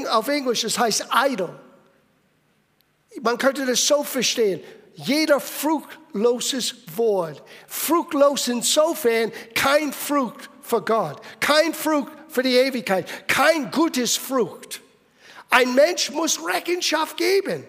Auf 0.09 0.27
Englisch, 0.27 0.63
das 0.63 0.77
heißt 0.77 1.05
idle. 1.15 1.57
Man 3.21 3.37
könnte 3.37 3.65
das 3.65 3.85
so 3.85 4.03
verstehen. 4.03 4.61
Jeder 4.95 5.39
fruchtloses 5.39 6.75
Wort. 6.95 7.41
Fruchtlos 7.67 8.47
insofern 8.47 9.31
kein 9.55 9.93
Frucht 9.93 10.49
für 10.61 10.81
Gott. 10.81 11.21
Kein 11.39 11.73
Frucht 11.73 12.11
für 12.27 12.43
die 12.43 12.55
Ewigkeit. 12.55 13.27
Kein 13.27 13.71
gutes 13.71 14.17
Frucht. 14.17 14.81
Ein 15.49 15.73
Mensch 15.73 16.11
muss 16.11 16.39
Rechenschaft 16.45 17.17
geben. 17.17 17.65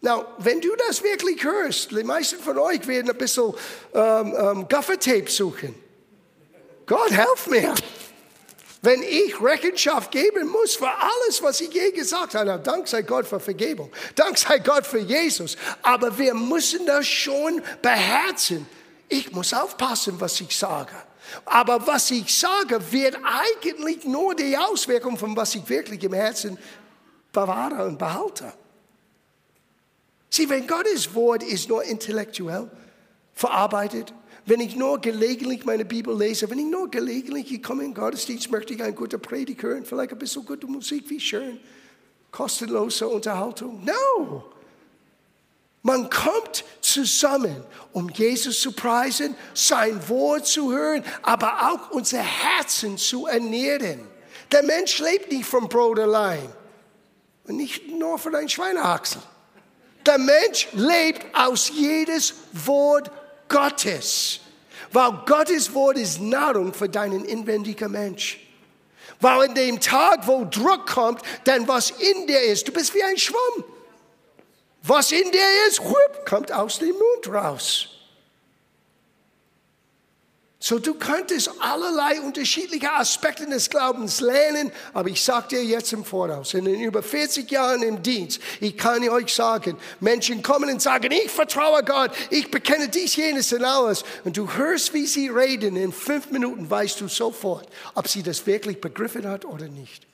Now, 0.00 0.24
wenn 0.38 0.60
du 0.60 0.74
das 0.88 1.02
wirklich 1.02 1.44
hörst, 1.44 1.92
die 1.92 2.02
meisten 2.02 2.40
von 2.40 2.58
euch 2.58 2.86
werden 2.88 3.10
ein 3.10 3.16
bisschen 3.16 3.54
ähm, 3.94 4.34
ähm, 4.36 4.68
Gaffertape 4.68 5.30
suchen. 5.30 5.74
Gott, 6.86 7.12
helf 7.12 7.46
mir 7.46 7.72
wenn 8.82 9.00
ich 9.02 9.40
Rechenschaft 9.40 10.10
geben 10.10 10.48
muss 10.48 10.74
für 10.74 10.90
alles, 10.90 11.40
was 11.40 11.60
ich 11.60 11.72
je 11.72 11.92
gesagt 11.92 12.34
habe. 12.34 12.58
Dank 12.58 12.88
sei 12.88 13.02
Gott 13.02 13.26
für 13.26 13.38
Vergebung. 13.38 13.90
Dank 14.16 14.36
sei 14.36 14.58
Gott 14.58 14.84
für 14.84 14.98
Jesus. 14.98 15.56
Aber 15.82 16.18
wir 16.18 16.34
müssen 16.34 16.84
das 16.84 17.06
schon 17.06 17.62
beherzen. 17.80 18.66
Ich 19.08 19.30
muss 19.30 19.54
aufpassen, 19.54 20.20
was 20.20 20.40
ich 20.40 20.56
sage. 20.56 20.94
Aber 21.44 21.86
was 21.86 22.10
ich 22.10 22.36
sage, 22.36 22.80
wird 22.90 23.16
eigentlich 23.24 24.04
nur 24.04 24.34
die 24.34 24.56
Auswirkung 24.58 25.16
von 25.16 25.36
was 25.36 25.54
ich 25.54 25.68
wirklich 25.68 26.02
im 26.02 26.12
Herzen 26.12 26.58
bewahre 27.32 27.86
und 27.86 27.98
behalte. 27.98 28.52
Sieh, 30.28 30.48
wenn 30.48 30.66
Gottes 30.66 31.14
Wort 31.14 31.44
ist 31.44 31.68
nur 31.68 31.84
intellektuell 31.84 32.68
verarbeitet, 33.32 34.12
wenn 34.44 34.60
ich 34.60 34.74
nur 34.74 35.00
gelegentlich 35.00 35.64
meine 35.64 35.84
Bibel 35.84 36.16
lese, 36.16 36.50
wenn 36.50 36.58
ich 36.58 36.66
nur 36.66 36.90
gelegentlich 36.90 37.52
ich 37.52 37.62
komme 37.62 37.84
in 37.84 37.90
den 37.90 37.94
Gottesdienst, 37.94 38.50
möchte 38.50 38.74
ich 38.74 38.82
ein 38.82 38.94
guter 38.94 39.18
Predigt 39.18 39.62
hören, 39.62 39.84
vielleicht 39.84 40.12
ein 40.12 40.18
bisschen 40.18 40.44
gute 40.44 40.66
Musik, 40.66 41.08
wie 41.08 41.20
schön. 41.20 41.60
Kostenlose 42.30 43.06
Unterhaltung. 43.06 43.84
No! 43.84 44.44
Man 45.82 46.08
kommt 46.08 46.64
zusammen, 46.80 47.64
um 47.92 48.08
Jesus 48.08 48.60
zu 48.60 48.72
preisen, 48.72 49.34
sein 49.52 50.08
Wort 50.08 50.46
zu 50.46 50.72
hören, 50.72 51.04
aber 51.22 51.72
auch 51.72 51.90
unser 51.90 52.22
Herzen 52.22 52.96
zu 52.96 53.26
ernähren. 53.26 54.00
Der 54.52 54.62
Mensch 54.62 54.98
lebt 55.00 55.32
nicht 55.32 55.44
vom 55.44 55.68
Brot 55.68 55.98
allein 55.98 56.48
und 57.44 57.56
nicht 57.56 57.88
nur 57.88 58.18
von 58.18 58.34
einem 58.34 58.48
Schweinehaxel. 58.48 59.20
Der 60.06 60.18
Mensch 60.18 60.68
lebt 60.72 61.26
aus 61.36 61.68
jedes 61.68 62.34
Wort 62.52 63.10
Gottes. 63.52 64.40
Weil 64.90 65.12
Gottes 65.26 65.72
Wort 65.72 65.96
ist 65.96 66.20
Nahrung 66.20 66.74
für 66.74 66.88
deinen 66.88 67.24
inwendigen 67.24 67.92
Mensch. 67.92 68.40
Weil 69.20 69.48
in 69.48 69.54
dem 69.54 69.80
Tag, 69.80 70.26
wo 70.26 70.44
Druck 70.44 70.86
kommt, 70.86 71.22
dann 71.44 71.68
was 71.68 71.90
in 71.90 72.26
dir 72.26 72.42
ist, 72.42 72.66
du 72.66 72.72
bist 72.72 72.92
wie 72.94 73.02
ein 73.04 73.16
Schwamm. 73.16 73.64
Was 74.82 75.12
in 75.12 75.30
dir 75.30 75.68
ist, 75.68 75.80
whoop, 75.80 76.26
kommt 76.26 76.50
aus 76.50 76.80
dem 76.80 76.90
Mund 76.90 77.28
raus. 77.28 77.88
So, 80.64 80.78
du 80.78 80.94
könntest 80.94 81.50
allerlei 81.58 82.20
unterschiedliche 82.20 82.92
Aspekte 82.92 83.46
des 83.46 83.68
Glaubens 83.68 84.20
lernen, 84.20 84.70
aber 84.94 85.08
ich 85.08 85.20
sage 85.20 85.48
dir 85.48 85.64
jetzt 85.64 85.92
im 85.92 86.04
Voraus, 86.04 86.54
in 86.54 86.66
den 86.66 86.80
über 86.80 87.02
40 87.02 87.50
Jahren 87.50 87.82
im 87.82 88.00
Dienst, 88.00 88.40
ich 88.60 88.78
kann 88.78 89.02
euch 89.08 89.34
sagen, 89.34 89.76
Menschen 89.98 90.40
kommen 90.40 90.70
und 90.70 90.80
sagen, 90.80 91.10
ich 91.10 91.32
vertraue 91.32 91.82
Gott, 91.82 92.12
ich 92.30 92.48
bekenne 92.48 92.88
dies, 92.88 93.16
jenes 93.16 93.52
und 93.52 93.64
alles. 93.64 94.04
Und 94.22 94.36
du 94.36 94.52
hörst, 94.54 94.94
wie 94.94 95.06
sie 95.06 95.28
reden, 95.30 95.74
in 95.74 95.90
fünf 95.90 96.30
Minuten 96.30 96.70
weißt 96.70 97.00
du 97.00 97.08
sofort, 97.08 97.66
ob 97.96 98.06
sie 98.06 98.22
das 98.22 98.46
wirklich 98.46 98.80
begriffen 98.80 99.26
hat 99.26 99.44
oder 99.44 99.66
nicht. 99.66 100.11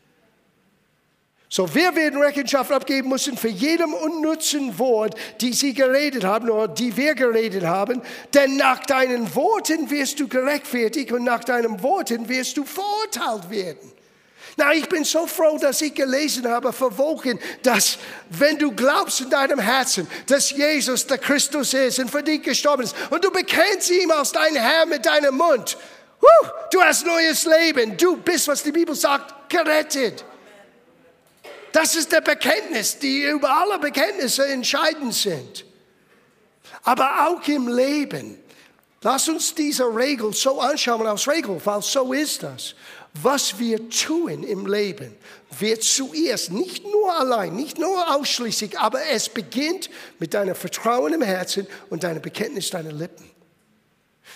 So, 1.50 1.74
wir 1.74 1.96
werden 1.96 2.20
Rechenschaft 2.20 2.70
abgeben 2.70 3.08
müssen 3.08 3.38
für 3.38 3.48
jedem 3.48 3.94
unnützen 3.94 4.78
Wort, 4.78 5.14
die 5.40 5.54
sie 5.54 5.72
geredet 5.72 6.24
haben 6.24 6.50
oder 6.50 6.68
die 6.68 6.94
wir 6.94 7.14
geredet 7.14 7.64
haben. 7.64 8.02
Denn 8.34 8.56
nach 8.56 8.80
deinen 8.80 9.34
Worten 9.34 9.90
wirst 9.90 10.20
du 10.20 10.28
gerechtfertigt 10.28 11.10
und 11.10 11.24
nach 11.24 11.42
deinen 11.42 11.82
Worten 11.82 12.28
wirst 12.28 12.58
du 12.58 12.64
verurteilt 12.64 13.48
werden. 13.48 13.92
Na, 14.58 14.74
ich 14.74 14.88
bin 14.88 15.04
so 15.04 15.26
froh, 15.26 15.56
dass 15.56 15.80
ich 15.80 15.94
gelesen 15.94 16.46
habe 16.48 16.72
vor 16.72 16.98
Wochen, 16.98 17.38
dass 17.62 17.96
wenn 18.28 18.58
du 18.58 18.72
glaubst 18.72 19.20
in 19.20 19.30
deinem 19.30 19.58
Herzen, 19.58 20.06
dass 20.26 20.50
Jesus 20.50 21.06
der 21.06 21.18
Christus 21.18 21.72
ist 21.72 21.98
und 21.98 22.10
für 22.10 22.22
dich 22.22 22.42
gestorben 22.42 22.82
ist 22.82 22.94
und 23.08 23.24
du 23.24 23.30
bekennst 23.30 23.90
ihm 23.90 24.10
als 24.10 24.32
dein 24.32 24.54
Herr 24.56 24.84
mit 24.84 25.06
deinem 25.06 25.36
Mund, 25.36 25.78
du 26.72 26.82
hast 26.82 27.06
neues 27.06 27.46
Leben. 27.46 27.96
Du 27.96 28.16
bist, 28.18 28.48
was 28.48 28.62
die 28.62 28.72
Bibel 28.72 28.94
sagt, 28.94 29.48
gerettet. 29.48 30.24
Das 31.72 31.94
ist 31.96 32.12
der 32.12 32.20
Bekenntnis, 32.20 32.98
die 32.98 33.22
über 33.22 33.50
alle 33.50 33.78
Bekenntnisse 33.78 34.46
entscheidend 34.46 35.14
sind. 35.14 35.64
Aber 36.82 37.28
auch 37.28 37.46
im 37.48 37.68
Leben. 37.68 38.38
Lass 39.02 39.28
uns 39.28 39.54
diese 39.54 39.84
Regel 39.84 40.32
so 40.32 40.60
anschauen 40.60 41.06
als 41.06 41.28
Regel, 41.28 41.60
weil 41.64 41.82
so 41.82 42.12
ist 42.12 42.42
das. 42.42 42.74
Was 43.14 43.58
wir 43.58 43.88
tun 43.90 44.42
im 44.42 44.66
Leben 44.66 45.16
wird 45.58 45.82
zuerst 45.82 46.52
nicht 46.52 46.84
nur 46.84 47.12
allein, 47.18 47.54
nicht 47.54 47.78
nur 47.78 48.14
ausschließlich, 48.14 48.78
aber 48.78 49.06
es 49.06 49.28
beginnt 49.28 49.88
mit 50.18 50.34
deinem 50.34 50.54
Vertrauen 50.54 51.14
im 51.14 51.22
Herzen 51.22 51.66
und 51.90 52.04
deinem 52.04 52.22
Bekenntnis 52.22 52.70
deiner 52.70 52.92
Lippen. 52.92 53.37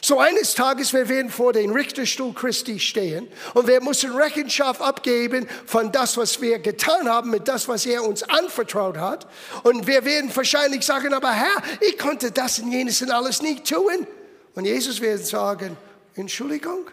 So 0.04 0.18
eines 0.18 0.54
Tages, 0.54 0.92
wir 0.92 1.09
werden 1.09 1.30
vor 1.30 1.52
den 1.52 1.71
Richterstuhl 1.71 2.35
Christi 2.35 2.80
stehen 2.80 3.28
und 3.54 3.68
wir 3.68 3.80
müssen 3.80 4.11
Rechenschaft 4.11 4.80
abgeben 4.80 5.47
von 5.64 5.92
das, 5.92 6.16
was 6.16 6.40
wir 6.40 6.59
getan 6.59 7.09
haben, 7.09 7.30
mit 7.30 7.47
das, 7.47 7.68
was 7.68 7.87
er 7.87 8.02
uns 8.02 8.25
anvertraut 8.25 8.97
hat. 8.97 9.28
Und 9.62 9.87
wir 9.87 10.04
werden 10.04 10.35
wahrscheinlich 10.35 10.85
sagen, 10.85 11.14
aber 11.14 11.30
Herr, 11.30 11.62
ich 11.80 11.97
konnte 11.99 12.32
das 12.32 12.59
und 12.59 12.73
jenes 12.73 13.00
und 13.00 13.12
alles 13.12 13.42
nicht 13.42 13.64
tun. 13.64 14.09
Und 14.56 14.64
Jesus 14.64 15.00
wird 15.00 15.25
sagen, 15.25 15.76
Entschuldigung, 16.16 16.90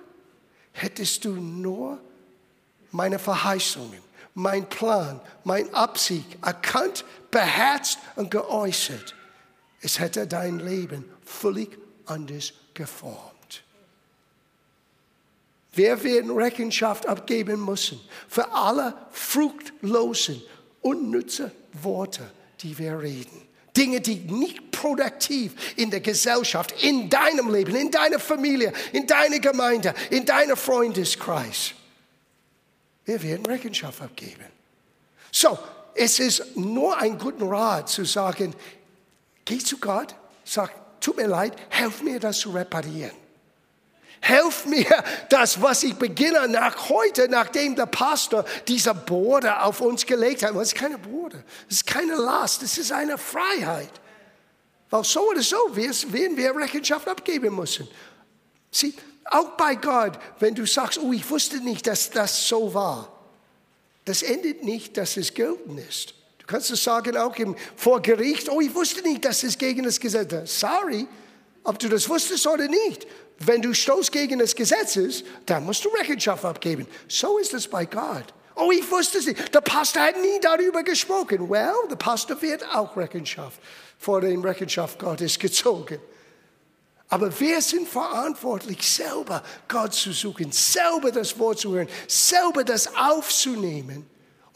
hättest 0.71 1.25
du 1.25 1.31
nur 1.31 1.99
meine 2.91 3.17
Verheißungen, 3.17 4.03
mein 4.35 4.69
Plan, 4.69 5.19
mein 5.43 5.73
Absicht 5.73 6.37
erkannt, 6.45 7.03
beherzt 7.31 7.97
und 8.15 8.29
geäußert, 8.29 9.15
es 9.81 9.97
hätte 9.97 10.27
dein 10.27 10.59
Leben 10.59 11.05
völlig 11.25 11.75
anders 12.05 12.53
geformt. 12.79 13.61
Wir 15.73 16.01
werden 16.01 16.31
Rechenschaft 16.31 17.05
abgeben 17.07 17.63
müssen 17.63 17.99
für 18.29 18.49
alle 18.53 18.93
fruchtlosen, 19.11 20.41
unnütze 20.81 21.51
Worte, 21.73 22.31
die 22.61 22.77
wir 22.77 22.97
reden. 23.01 23.41
Dinge, 23.75 23.99
die 23.99 24.15
nicht 24.15 24.71
produktiv 24.71 25.53
in 25.75 25.91
der 25.91 25.99
Gesellschaft, 25.99 26.73
in 26.81 27.09
deinem 27.09 27.53
Leben, 27.53 27.75
in 27.75 27.91
deiner 27.91 28.17
Familie, 28.17 28.71
in 28.93 29.05
deiner 29.05 29.39
Gemeinde, 29.39 29.93
in 30.09 30.25
deinem 30.25 30.55
Freundeskreis. 30.55 31.73
Wir 33.03 33.21
werden 33.21 33.45
Rechenschaft 33.45 34.01
abgeben. 34.01 34.45
So, 35.31 35.59
es 35.95 36.19
ist 36.19 36.55
nur 36.55 36.97
ein 36.97 37.17
guter 37.17 37.45
Rat 37.45 37.89
zu 37.89 38.05
sagen, 38.05 38.55
geh 39.43 39.57
zu 39.57 39.77
Gott, 39.79 40.15
sag, 40.45 40.71
tut 40.99 41.17
mir 41.17 41.27
leid, 41.27 41.53
helf 41.69 42.01
mir 42.01 42.19
das 42.19 42.39
zu 42.39 42.51
reparieren. 42.51 43.15
Helf 44.21 44.65
mir, 44.65 45.03
das, 45.29 45.61
was 45.61 45.83
ich 45.83 45.95
beginne 45.95 46.47
nach 46.49 46.89
heute, 46.89 47.29
nachdem 47.29 47.75
der 47.75 47.85
Pastor 47.85 48.43
diese 48.67 48.93
Borde 48.93 49.61
auf 49.61 49.79
uns 49.79 50.05
gelegt 50.05 50.43
hat. 50.43 50.55
Das 50.55 50.69
ist 50.69 50.75
keine 50.75 50.97
Borde, 50.97 51.43
das 51.69 51.77
ist 51.77 51.87
keine 51.87 52.15
Last, 52.15 52.61
das 52.61 52.77
ist 52.77 52.91
eine 52.91 53.17
Freiheit. 53.17 53.91
Weil 54.89 55.03
so 55.05 55.29
oder 55.29 55.41
so 55.41 55.57
werden 55.73 56.35
wir 56.35 56.55
Rechenschaft 56.55 57.07
abgeben 57.07 57.55
müssen. 57.55 57.87
Sieh, 58.71 58.93
auch 59.25 59.51
bei 59.51 59.75
Gott, 59.75 60.19
wenn 60.39 60.53
du 60.53 60.65
sagst, 60.65 60.99
oh, 60.99 61.13
ich 61.13 61.29
wusste 61.29 61.57
nicht, 61.57 61.87
dass 61.87 62.09
das 62.09 62.47
so 62.47 62.73
war, 62.73 63.11
das 64.03 64.21
endet 64.21 64.63
nicht, 64.63 64.97
dass 64.97 65.15
es 65.15 65.33
gelten 65.33 65.77
ist 65.77 66.18
kannst 66.49 66.69
du 66.71 66.75
sagen, 66.75 67.15
auch 67.15 67.35
im, 67.37 67.55
vor 67.75 68.01
Gericht, 68.01 68.49
oh, 68.49 68.59
ich 68.59 68.73
wusste 68.73 69.01
nicht, 69.03 69.23
dass 69.23 69.43
es 69.43 69.57
gegen 69.57 69.83
das 69.83 69.99
Gesetz 69.99 70.33
ist. 70.33 70.59
Sorry, 70.59 71.07
ob 71.63 71.77
du 71.77 71.87
das 71.87 72.09
wusstest 72.09 72.47
oder 72.47 72.67
nicht. 72.67 73.05
Wenn 73.37 73.61
du 73.61 73.73
stoßt 73.73 74.11
gegen 74.11 74.39
das 74.39 74.55
Gesetz 74.55 74.95
ist, 74.95 75.25
dann 75.45 75.63
musst 75.63 75.85
du 75.85 75.89
Rechenschaft 75.89 76.43
abgeben. 76.43 76.87
So 77.07 77.37
ist 77.37 77.53
es 77.53 77.67
bei 77.67 77.85
Gott. 77.85 78.33
Oh, 78.55 78.71
ich 78.71 78.89
wusste 78.91 79.19
es 79.19 79.27
nicht. 79.27 79.53
Der 79.53 79.61
Pastor 79.61 80.01
hat 80.01 80.19
nie 80.19 80.39
darüber 80.41 80.83
gesprochen. 80.83 81.49
Well, 81.49 81.87
der 81.89 81.95
Pastor 81.95 82.41
wird 82.41 82.65
auch 82.75 82.97
Rechenschaft 82.97 83.61
vor 83.97 84.19
dem 84.19 84.41
Rechenschaft 84.41 84.99
Gottes 84.99 85.37
gezogen. 85.37 85.99
Aber 87.09 87.39
wir 87.39 87.61
sind 87.61 87.87
verantwortlich, 87.87 88.87
selber 88.87 89.43
Gott 89.67 89.93
zu 89.93 90.11
suchen, 90.11 90.51
selber 90.51 91.11
das 91.11 91.37
Wort 91.39 91.59
zu 91.59 91.73
hören, 91.73 91.87
selber 92.07 92.63
das 92.63 92.93
aufzunehmen 92.95 94.05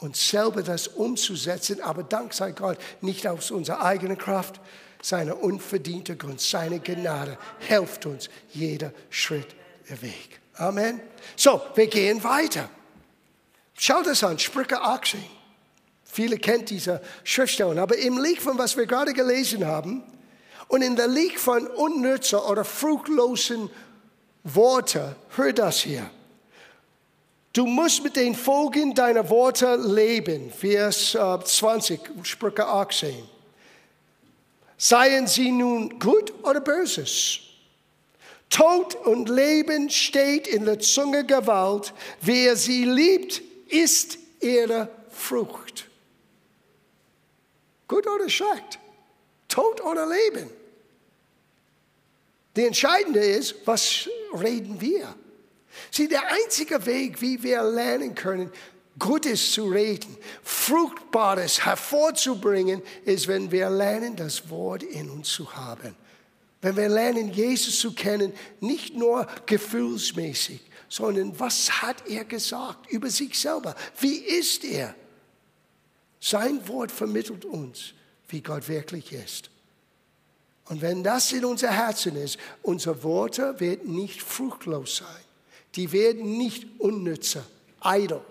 und 0.03 0.17
selber 0.17 0.63
das 0.63 0.89
umzusetzen, 0.89 1.79
aber 1.79 2.03
dank 2.03 2.33
sei 2.33 2.51
Gott 2.51 2.77
nicht 2.99 3.25
aus 3.25 3.51
unserer 3.51 3.85
eigenen 3.85 4.17
Kraft, 4.17 4.59
seine 5.01 5.33
unverdiente 5.33 6.17
Gunst, 6.17 6.49
seine 6.49 6.81
Gnade 6.81 7.37
hilft 7.59 8.05
uns 8.05 8.29
jeder 8.51 8.91
Schritt 9.09 9.47
der 9.89 10.01
Weg. 10.01 10.41
Amen. 10.55 10.99
So, 11.37 11.61
wir 11.75 11.87
gehen 11.87 12.21
weiter. 12.21 12.69
Schau 13.75 14.03
das 14.03 14.25
an, 14.25 14.37
Sprüche 14.39 14.81
18. 14.81 15.23
Viele 16.03 16.37
kennen 16.37 16.65
diese 16.65 17.01
Schriftstellen, 17.23 17.79
aber 17.79 17.97
im 17.97 18.17
Licht 18.17 18.41
von 18.41 18.57
was 18.57 18.75
wir 18.75 18.85
gerade 18.85 19.13
gelesen 19.13 19.65
haben 19.65 20.03
und 20.67 20.81
in 20.81 20.97
der 20.97 21.07
Licht 21.07 21.39
von 21.39 21.65
unnützen 21.65 22.39
oder 22.39 22.65
fruchtlosen 22.65 23.69
Worten, 24.43 25.15
hör 25.37 25.53
das 25.53 25.79
hier. 25.79 26.09
Du 27.53 27.67
musst 27.67 28.03
mit 28.03 28.15
den 28.15 28.33
Folgen 28.33 28.95
deiner 28.95 29.29
Worte 29.29 29.75
leben. 29.75 30.51
Vers 30.51 31.11
20, 31.11 31.99
äh, 31.99 32.25
Sprüche 32.25 32.65
18. 32.65 33.13
Seien 34.75 35.27
sie 35.27 35.51
nun 35.51 35.99
gut 35.99 36.33
oder 36.43 36.61
böses. 36.61 37.39
Tod 38.49 38.95
und 38.95 39.29
Leben 39.29 39.91
steht 39.91 40.47
in 40.47 40.65
der 40.65 40.79
Zunge 40.79 41.25
Gewalt. 41.25 41.93
Wer 42.21 42.55
sie 42.55 42.85
liebt, 42.85 43.41
ist 43.67 44.17
ihre 44.41 44.89
Frucht. 45.09 45.87
Gut 47.87 48.07
oder 48.07 48.29
schlecht? 48.29 48.79
Tod 49.47 49.79
oder 49.81 50.07
Leben? 50.07 50.49
Die 52.55 52.65
entscheidende 52.65 53.19
ist, 53.19 53.55
was 53.65 54.09
reden 54.33 54.81
wir? 54.81 55.15
Sieh, 55.95 56.07
der 56.07 56.23
einzige 56.27 56.87
Weg, 56.87 57.21
wie 57.21 57.43
wir 57.43 57.61
lernen 57.61 58.15
können, 58.15 58.51
Gutes 58.97 59.51
zu 59.51 59.65
reden, 59.67 60.17
Fruchtbares 60.41 61.63
hervorzubringen, 61.65 62.81
ist, 63.05 63.27
wenn 63.27 63.51
wir 63.51 63.69
lernen, 63.69 64.15
das 64.15 64.49
Wort 64.49 64.81
in 64.81 65.11
uns 65.11 65.29
zu 65.29 65.53
haben. 65.55 65.95
Wenn 66.63 66.77
wir 66.77 66.89
lernen, 66.89 67.31
Jesus 67.31 67.77
zu 67.77 67.93
kennen, 67.93 68.33
nicht 68.59 68.95
nur 68.95 69.27
gefühlsmäßig, 69.45 70.61
sondern 70.89 71.39
was 71.39 71.83
hat 71.83 72.07
er 72.09 72.25
gesagt 72.25 72.89
über 72.89 73.11
sich 73.11 73.39
selber? 73.39 73.75
Wie 73.99 74.15
ist 74.17 74.63
er? 74.63 74.95
Sein 76.19 76.67
Wort 76.69 76.91
vermittelt 76.91 77.45
uns, 77.45 77.93
wie 78.29 78.41
Gott 78.41 78.67
wirklich 78.67 79.13
ist. 79.13 79.51
Und 80.69 80.81
wenn 80.81 81.03
das 81.03 81.31
in 81.33 81.45
unser 81.45 81.69
Herzen 81.69 82.15
ist, 82.15 82.39
unsere 82.63 83.03
Worte 83.03 83.59
werden 83.59 83.93
nicht 83.93 84.23
fruchtlos 84.23 84.97
sein 84.97 85.22
die 85.75 85.91
werden 85.91 86.37
nicht 86.37 86.79
unnützer, 86.79 87.45
idle, 87.83 88.21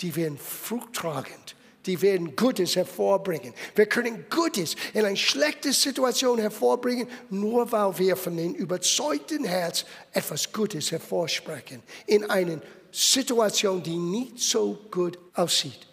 die 0.00 0.14
werden 0.14 0.38
fruchttragend, 0.38 1.56
die 1.86 2.02
werden 2.02 2.36
Gutes 2.36 2.76
hervorbringen. 2.76 3.54
Wir 3.74 3.86
können 3.86 4.26
Gutes 4.28 4.76
in 4.92 5.04
eine 5.04 5.16
schlechte 5.16 5.72
Situation 5.72 6.38
hervorbringen, 6.38 7.08
nur 7.30 7.70
weil 7.72 7.98
wir 7.98 8.16
von 8.16 8.36
dem 8.36 8.54
überzeugten 8.54 9.44
Herz 9.44 9.84
etwas 10.12 10.52
Gutes 10.52 10.90
hervorsprechen, 10.90 11.82
in 12.06 12.28
einer 12.28 12.60
Situation, 12.90 13.82
die 13.82 13.96
nicht 13.96 14.38
so 14.38 14.78
gut 14.90 15.18
aussieht. 15.34 15.86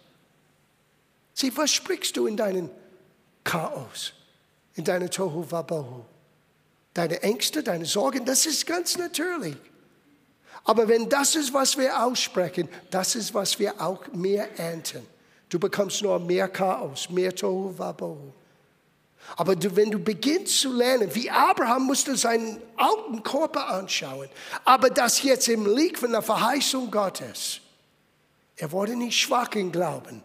Sieh, 1.34 1.52
was 1.56 1.70
sprichst 1.70 2.16
du 2.16 2.26
in 2.26 2.36
deinem 2.36 2.70
Chaos, 3.42 4.12
in 4.74 4.84
deiner 4.84 5.10
Tohu 5.10 5.50
Wabohu? 5.50 6.04
Deine 6.92 7.22
Ängste, 7.22 7.62
deine 7.62 7.86
Sorgen, 7.86 8.24
das 8.24 8.46
ist 8.46 8.66
ganz 8.66 8.96
natürlich. 8.96 9.56
Aber 10.64 10.88
wenn 10.88 11.08
das 11.08 11.34
ist, 11.34 11.52
was 11.52 11.76
wir 11.76 12.02
aussprechen, 12.02 12.68
das 12.90 13.14
ist, 13.14 13.34
was 13.34 13.58
wir 13.58 13.80
auch 13.80 14.06
mehr 14.12 14.58
ernten. 14.58 15.06
Du 15.50 15.58
bekommst 15.58 16.02
nur 16.02 16.18
mehr 16.18 16.48
Chaos, 16.48 17.10
mehr 17.10 17.34
Tohu 17.34 17.78
Wabohu. 17.78 18.32
Aber 19.36 19.56
du, 19.56 19.74
wenn 19.76 19.90
du 19.90 19.98
beginnst 19.98 20.60
zu 20.60 20.72
lernen, 20.72 21.14
wie 21.14 21.30
Abraham 21.30 21.84
musste 21.84 22.16
seinen 22.16 22.60
alten 22.76 23.22
Körper 23.22 23.68
anschauen, 23.68 24.28
aber 24.64 24.90
das 24.90 25.22
jetzt 25.22 25.48
im 25.48 25.66
Licht 25.74 25.98
von 25.98 26.12
der 26.12 26.22
Verheißung 26.22 26.90
Gottes, 26.90 27.60
er 28.56 28.70
wurde 28.70 28.96
nicht 28.96 29.18
schwach 29.18 29.52
im 29.54 29.72
Glauben. 29.72 30.22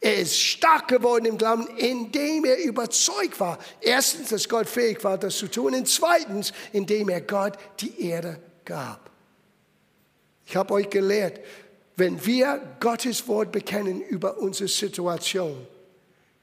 Er 0.00 0.16
ist 0.16 0.36
stark 0.36 0.88
geworden 0.88 1.26
im 1.26 1.38
Glauben, 1.38 1.68
indem 1.76 2.44
er 2.44 2.58
überzeugt 2.64 3.38
war. 3.38 3.58
Erstens, 3.80 4.30
dass 4.30 4.48
Gott 4.48 4.68
fähig 4.68 5.04
war, 5.04 5.16
das 5.16 5.36
zu 5.36 5.48
tun. 5.48 5.74
Und 5.76 5.86
zweitens, 5.86 6.52
indem 6.72 7.08
er 7.08 7.20
Gott 7.20 7.56
die 7.78 8.04
Erde 8.08 8.40
gab. 8.64 9.11
Ich 10.46 10.56
habe 10.56 10.74
euch 10.74 10.90
gelehrt, 10.90 11.40
wenn 11.96 12.24
wir 12.24 12.60
Gottes 12.80 13.26
Wort 13.28 13.52
bekennen 13.52 14.00
über 14.00 14.38
unsere 14.38 14.68
Situation, 14.68 15.66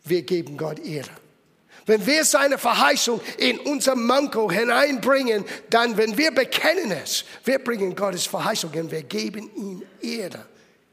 wir 0.05 0.21
geben 0.21 0.57
Gott 0.57 0.79
Ehre. 0.79 1.09
Wenn 1.85 2.05
wir 2.05 2.23
seine 2.23 2.57
Verheißung 2.57 3.19
in 3.37 3.59
unser 3.61 3.95
Manko 3.95 4.51
hineinbringen, 4.51 5.43
dann, 5.69 5.97
wenn 5.97 6.17
wir 6.17 6.31
bekennen 6.31 6.91
es, 6.91 7.25
wir 7.45 7.59
bringen 7.59 7.95
Gottes 7.95 8.27
Verheißung 8.27 8.71
und 8.73 8.91
wir 8.91 9.03
geben 9.03 9.49
ihm 9.55 9.83
Ehre 10.01 10.45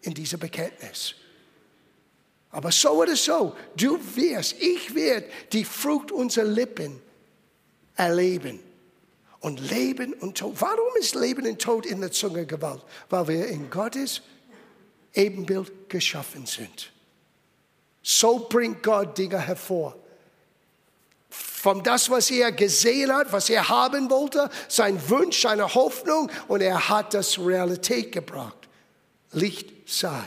in 0.03 0.15
dieser 0.15 0.39
Bekenntnis. 0.39 1.15
Aber 2.51 2.73
so 2.73 2.93
oder 2.93 3.17
so, 3.17 3.55
du 3.77 3.99
wirst, 4.15 4.57
ich 4.59 4.95
werde 4.95 5.27
die 5.53 5.65
Frucht 5.65 6.11
unserer 6.11 6.47
Lippen 6.47 7.03
erleben. 7.97 8.61
Und 9.41 9.71
Leben 9.71 10.13
und 10.15 10.39
Tod. 10.39 10.55
Warum 10.59 10.97
ist 10.99 11.15
Leben 11.15 11.47
und 11.47 11.61
Tod 11.61 11.87
in 11.87 12.01
der 12.01 12.11
Zunge 12.11 12.47
Gewalt? 12.47 12.83
Weil 13.11 13.29
wir 13.29 13.47
in 13.47 13.71
Gottes 13.71 14.23
Ebenbild 15.15 15.89
geschaffen 15.89 16.47
sind. 16.47 16.93
So 18.03 18.47
bringt 18.49 18.83
Gott 18.83 19.17
Dinge 19.19 19.41
hervor. 19.41 19.97
Von 21.29 21.83
das, 21.83 22.09
was 22.09 22.31
er 22.31 22.53
gesehen 22.53 23.13
hat, 23.13 23.33
was 23.33 23.51
er 23.51 23.69
haben 23.69 24.09
wollte, 24.11 24.49
sein 24.69 25.01
Wunsch, 25.09 25.43
seine 25.43 25.75
Hoffnung, 25.75 26.31
und 26.49 26.61
er 26.61 26.89
hat 26.89 27.13
das 27.15 27.39
Realität 27.39 28.13
gebracht. 28.13 28.69
Licht 29.33 29.89
sei. 29.89 30.25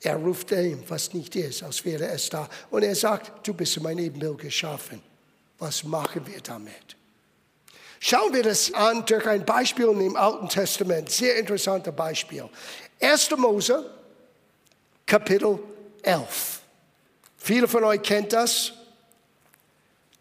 Er 0.00 0.16
ruft 0.16 0.52
dem, 0.52 0.88
was 0.88 1.12
nicht 1.14 1.34
ist, 1.34 1.62
als 1.62 1.84
wäre 1.84 2.06
es 2.06 2.30
da. 2.30 2.48
Und 2.70 2.84
er 2.84 2.94
sagt, 2.94 3.46
du 3.46 3.54
bist 3.54 3.76
in 3.76 3.82
mein 3.82 3.98
Ebenbild 3.98 4.38
geschaffen. 4.38 5.02
Was 5.58 5.82
machen 5.82 6.26
wir 6.26 6.40
damit? 6.40 6.95
Schauen 8.00 8.32
wir 8.34 8.42
das 8.42 8.72
an 8.74 9.04
durch 9.06 9.26
ein 9.26 9.44
Beispiel 9.44 9.86
im 9.86 10.16
Alten 10.16 10.48
Testament. 10.48 11.10
Sehr 11.10 11.36
interessantes 11.36 11.94
Beispiel. 11.94 12.48
1. 13.00 13.30
Mose, 13.36 13.90
Kapitel 15.04 15.58
11. 16.02 16.60
Viele 17.38 17.68
von 17.68 17.84
euch 17.84 18.02
kennt 18.02 18.32
das. 18.32 18.72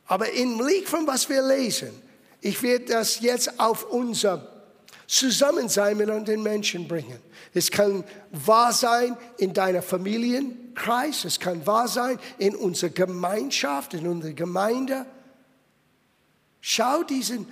Aber 0.08 0.32
im 0.32 0.66
Licht 0.66 0.88
von 0.88 1.08
was 1.08 1.28
wir 1.30 1.42
lesen, 1.42 2.02
ich 2.42 2.62
werde 2.62 2.86
das 2.86 3.22
jetzt 3.22 3.60
auf 3.60 3.86
unser 3.90 4.48
Zusammensein 5.08 5.98
mit 5.98 6.10
anderen 6.10 6.44
Menschen 6.44 6.88
bringen. 6.88 7.20
Es 7.54 7.72
kann 7.72 8.04
wahr 8.32 8.74
sein 8.74 9.18
in 9.38 9.54
deiner 9.54 9.82
Familienkreis, 9.82 11.26
es 11.26 11.40
kann 11.40 11.66
wahr 11.66 11.88
sein 11.88 12.20
in 12.38 12.56
unserer 12.56 12.92
Gemeinschaft, 12.92 13.94
in 13.94 14.08
unserer 14.08 14.34
Gemeinde. 14.34 15.06
Schau 16.62 17.04
diesen 17.04 17.48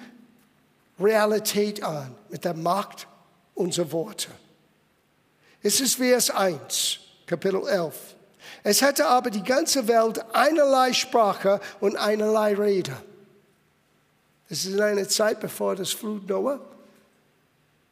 Realität 1.04 1.84
an 1.84 2.16
mit 2.30 2.46
der 2.46 2.54
Macht 2.54 3.08
unserer 3.54 3.92
Worte. 3.92 4.30
Es 5.62 5.80
ist 5.80 5.96
Vers 5.96 6.30
1, 6.30 7.00
Kapitel 7.26 7.68
11. 7.68 7.96
Es 8.64 8.82
hätte 8.82 9.08
aber 9.08 9.30
die 9.30 9.44
ganze 9.44 9.88
Welt 9.88 10.24
einerlei 10.34 10.94
Sprache 10.94 11.60
und 11.80 11.96
einerlei 11.96 12.54
Rede. 12.56 12.96
Es 14.50 14.66
ist 14.66 14.74
in 14.74 14.82
einer 14.82 15.08
Zeit 15.08 15.40
bevor 15.40 15.76
das 15.76 15.92
Flut 15.92 16.28
Noah. 16.28 16.60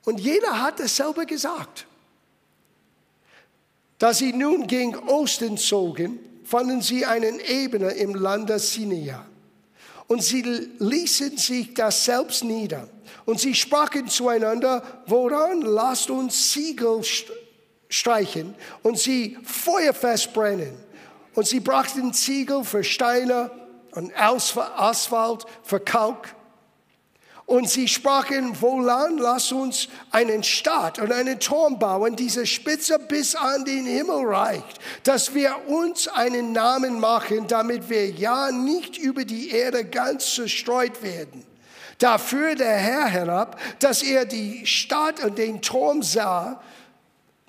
Und 0.04 0.20
jeder 0.20 0.62
hat 0.62 0.80
dasselbe 0.80 1.26
gesagt. 1.26 1.86
Da 3.98 4.14
sie 4.14 4.34
nun 4.34 4.68
gegen 4.68 4.96
Osten 5.10 5.58
zogen, 5.58 6.20
fanden 6.44 6.82
sie 6.82 7.06
einen 7.06 7.40
Ebene 7.40 7.92
im 7.92 8.16
Lande 8.16 8.58
Sinai. 8.60 9.20
Und 10.12 10.22
sie 10.22 10.42
ließen 10.42 11.38
sich 11.38 11.74
das 11.74 12.04
selbst 12.04 12.44
nieder. 12.44 12.90
Und 13.24 13.40
sie 13.40 13.56
sprachen 13.56 14.10
zueinander, 14.10 14.84
woran 15.06 15.62
lasst 15.62 16.10
uns 16.10 16.52
Siegel 16.52 17.02
streichen 17.88 18.54
und 18.84 19.00
sie 19.00 19.38
feuerfest 19.42 20.34
brennen. 20.34 20.78
Und 21.34 21.48
sie 21.48 21.62
brachten 21.62 22.12
Ziegel 22.14 22.66
für 22.66 22.84
Steine 22.84 23.52
und 23.94 24.12
Asphalt 24.14 25.46
für 25.64 25.80
Kalk. 25.80 26.36
Und 27.46 27.70
sie 27.70 27.88
sprachen, 27.88 28.62
wohlan, 28.62 29.18
lass 29.18 29.52
uns 29.52 29.90
einen 30.12 30.44
Staat 30.44 31.00
und 31.00 31.12
einen 31.12 31.40
Turm 31.40 31.80
bauen, 31.80 32.16
diese 32.16 32.46
Spitze 32.46 32.98
bis 32.98 33.36
an 33.36 33.66
den 33.66 33.86
Himmel 33.86 34.26
reicht, 34.26 34.80
dass 35.04 35.34
wir 35.34 35.68
uns 35.68 36.08
einen 36.08 36.54
Namen 36.54 37.00
machen, 37.00 37.48
damit 37.48 37.90
wir 37.90 38.10
ja 38.10 38.52
nicht 38.52 38.98
über 38.98 39.26
die 39.26 39.50
Erde 39.50 39.84
ganz 39.84 40.36
zerstreut 40.36 41.04
werden. 41.04 41.44
Da 41.98 42.18
führte 42.18 42.58
der 42.58 42.78
Herr 42.78 43.08
herab, 43.08 43.60
dass 43.80 44.02
er 44.02 44.26
die 44.26 44.66
Stadt 44.66 45.24
und 45.24 45.38
den 45.38 45.62
Turm 45.62 46.04
sah 46.04 46.62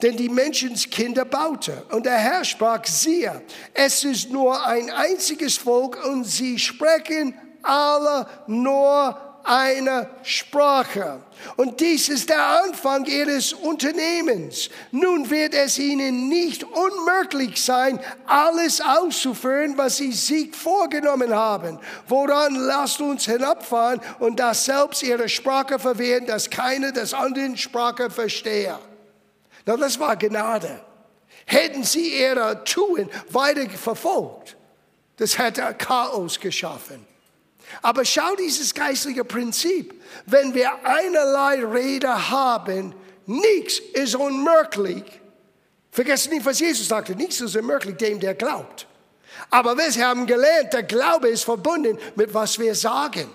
denn 0.02 0.16
die 0.16 0.28
Menschenskinder 0.28 1.24
baute. 1.24 1.84
Und 1.90 2.06
der 2.06 2.18
Herr 2.18 2.44
sprach, 2.44 2.84
siehe, 2.84 3.40
es 3.72 4.04
ist 4.04 4.30
nur 4.30 4.66
ein 4.66 4.90
einziges 4.90 5.56
Volk 5.56 6.04
und 6.04 6.24
sie 6.24 6.58
sprechen 6.58 7.34
alle 7.62 8.26
nur 8.48 9.16
eine 9.44 10.08
Sprache. 10.22 11.22
Und 11.56 11.80
dies 11.80 12.08
ist 12.08 12.28
der 12.28 12.44
Anfang 12.62 13.04
ihres 13.06 13.52
Unternehmens. 13.52 14.70
Nun 14.90 15.28
wird 15.30 15.54
es 15.54 15.78
ihnen 15.78 16.28
nicht 16.28 16.64
unmöglich 16.64 17.62
sein, 17.62 17.98
alles 18.26 18.80
auszuführen, 18.80 19.76
was 19.76 19.96
sie 19.96 20.12
sich 20.12 20.54
vorgenommen 20.54 21.34
haben. 21.34 21.78
Woran 22.08 22.54
lasst 22.54 23.00
uns 23.00 23.24
hinabfahren 23.24 24.00
und 24.20 24.38
das 24.38 24.64
selbst 24.64 25.02
ihre 25.02 25.28
Sprache 25.28 25.78
verwehren, 25.78 26.26
dass 26.26 26.48
keine 26.48 26.92
des 26.92 27.14
anderen 27.14 27.56
Sprache 27.56 28.10
verstehe. 28.10 28.78
Na, 29.66 29.76
das 29.76 29.98
war 29.98 30.16
Gnade. 30.16 30.80
Hätten 31.46 31.82
sie 31.84 32.20
ihre 32.20 32.62
Tun 32.64 33.10
weiter 33.30 33.68
verfolgt, 33.70 34.56
das 35.16 35.38
hätte 35.38 35.74
Chaos 35.76 36.38
geschaffen. 36.38 37.11
Aber 37.80 38.04
schau 38.04 38.34
dieses 38.36 38.74
geistliche 38.74 39.24
Prinzip. 39.24 39.94
Wenn 40.26 40.54
wir 40.54 40.70
einerlei 40.84 41.64
Rede 41.64 42.30
haben, 42.30 42.94
nichts 43.26 43.78
ist 43.94 44.14
unmöglich. 44.14 45.04
Vergesst 45.90 46.30
nicht, 46.30 46.44
was 46.44 46.60
Jesus 46.60 46.88
sagte. 46.88 47.14
Nichts 47.14 47.40
ist 47.40 47.56
unmöglich 47.56 47.96
dem, 47.96 48.20
der 48.20 48.34
glaubt. 48.34 48.86
Aber 49.50 49.76
wir 49.76 50.06
haben 50.06 50.26
gelernt, 50.26 50.72
der 50.72 50.82
Glaube 50.82 51.28
ist 51.28 51.44
verbunden 51.44 51.98
mit 52.16 52.32
was 52.32 52.58
wir 52.58 52.74
sagen. 52.74 53.30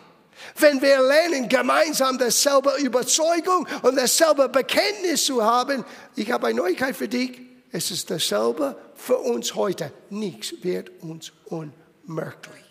Wenn 0.56 0.82
wir 0.82 1.02
lernen, 1.02 1.50
gemeinsam 1.50 2.18
dasselbe 2.18 2.76
Überzeugung 2.80 3.68
und 3.82 3.98
dasselbe 3.98 4.50
Bekenntnis 4.50 5.26
zu 5.26 5.44
haben, 5.44 5.84
ich 6.16 6.32
habe 6.32 6.48
eine 6.48 6.58
Neuigkeit 6.58 6.96
für 6.96 7.08
dich, 7.08 7.40
es 7.72 7.92
ist 7.92 8.10
dasselbe 8.10 8.76
für 8.96 9.18
uns 9.18 9.56
heute. 9.56 9.92
Nichts 10.10 10.54
wird 10.62 10.92
uns 11.02 11.32
unmöglich. 11.46 12.67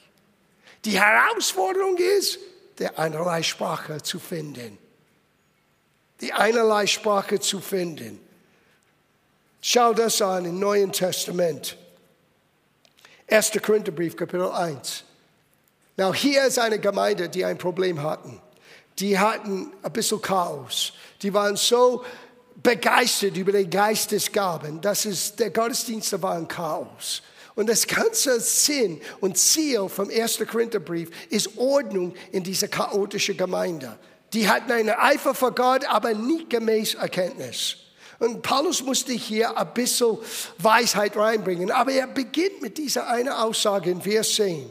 Die 0.86 1.00
Herausforderung 1.00 1.96
ist, 1.96 2.38
der 2.78 2.96
einerlei 2.96 3.42
Sprache 3.42 4.00
zu 4.00 4.20
finden. 4.20 4.78
Die 6.20 6.32
einerlei 6.32 6.86
Sprache 6.86 7.40
zu 7.40 7.60
finden. 7.60 8.20
Schau 9.60 9.92
das 9.92 10.22
an 10.22 10.44
im 10.44 10.60
Neuen 10.60 10.92
Testament. 10.92 11.76
1. 13.28 13.50
Korintherbrief, 13.60 14.16
Kapitel 14.16 14.48
1. 14.48 15.02
Now, 15.96 16.14
hier 16.14 16.44
ist 16.44 16.60
eine 16.60 16.78
Gemeinde, 16.78 17.28
die 17.28 17.44
ein 17.44 17.58
Problem 17.58 18.00
hatten. 18.00 18.40
Die 19.00 19.18
hatten 19.18 19.72
ein 19.82 19.92
bisschen 19.92 20.22
Chaos. 20.22 20.92
Die 21.20 21.34
waren 21.34 21.56
so 21.56 22.04
begeistert 22.62 23.36
über 23.36 23.50
die 23.50 23.68
Geistesgaben, 23.68 24.80
dass 24.80 25.04
es, 25.04 25.34
der 25.34 25.50
Gottesdienst 25.50 26.22
war 26.22 26.36
ein 26.36 26.46
Chaos. 26.46 27.22
Und 27.56 27.68
das 27.68 27.86
ganze 27.86 28.38
Sinn 28.38 29.00
und 29.20 29.36
Ziel 29.38 29.88
vom 29.88 30.10
1. 30.10 30.38
Korintherbrief 30.46 31.10
ist 31.30 31.56
Ordnung 31.56 32.14
in 32.30 32.44
dieser 32.44 32.68
chaotischen 32.68 33.36
Gemeinde. 33.36 33.98
Die 34.34 34.48
hatten 34.48 34.70
eine 34.70 35.00
Eifer 35.00 35.34
vor 35.34 35.52
Gott, 35.52 35.84
aber 35.86 36.12
nicht 36.12 36.50
gemäß 36.50 36.94
Erkenntnis. 36.94 37.78
Und 38.18 38.42
Paulus 38.42 38.82
musste 38.82 39.12
hier 39.12 39.56
ein 39.56 39.72
bisschen 39.74 40.18
Weisheit 40.58 41.16
reinbringen. 41.16 41.70
Aber 41.70 41.92
er 41.92 42.06
beginnt 42.06 42.60
mit 42.60 42.78
dieser 42.78 43.08
einen 43.08 43.30
Aussage 43.30 43.90
in 43.90 44.02
Vers 44.02 44.34
10. 44.34 44.68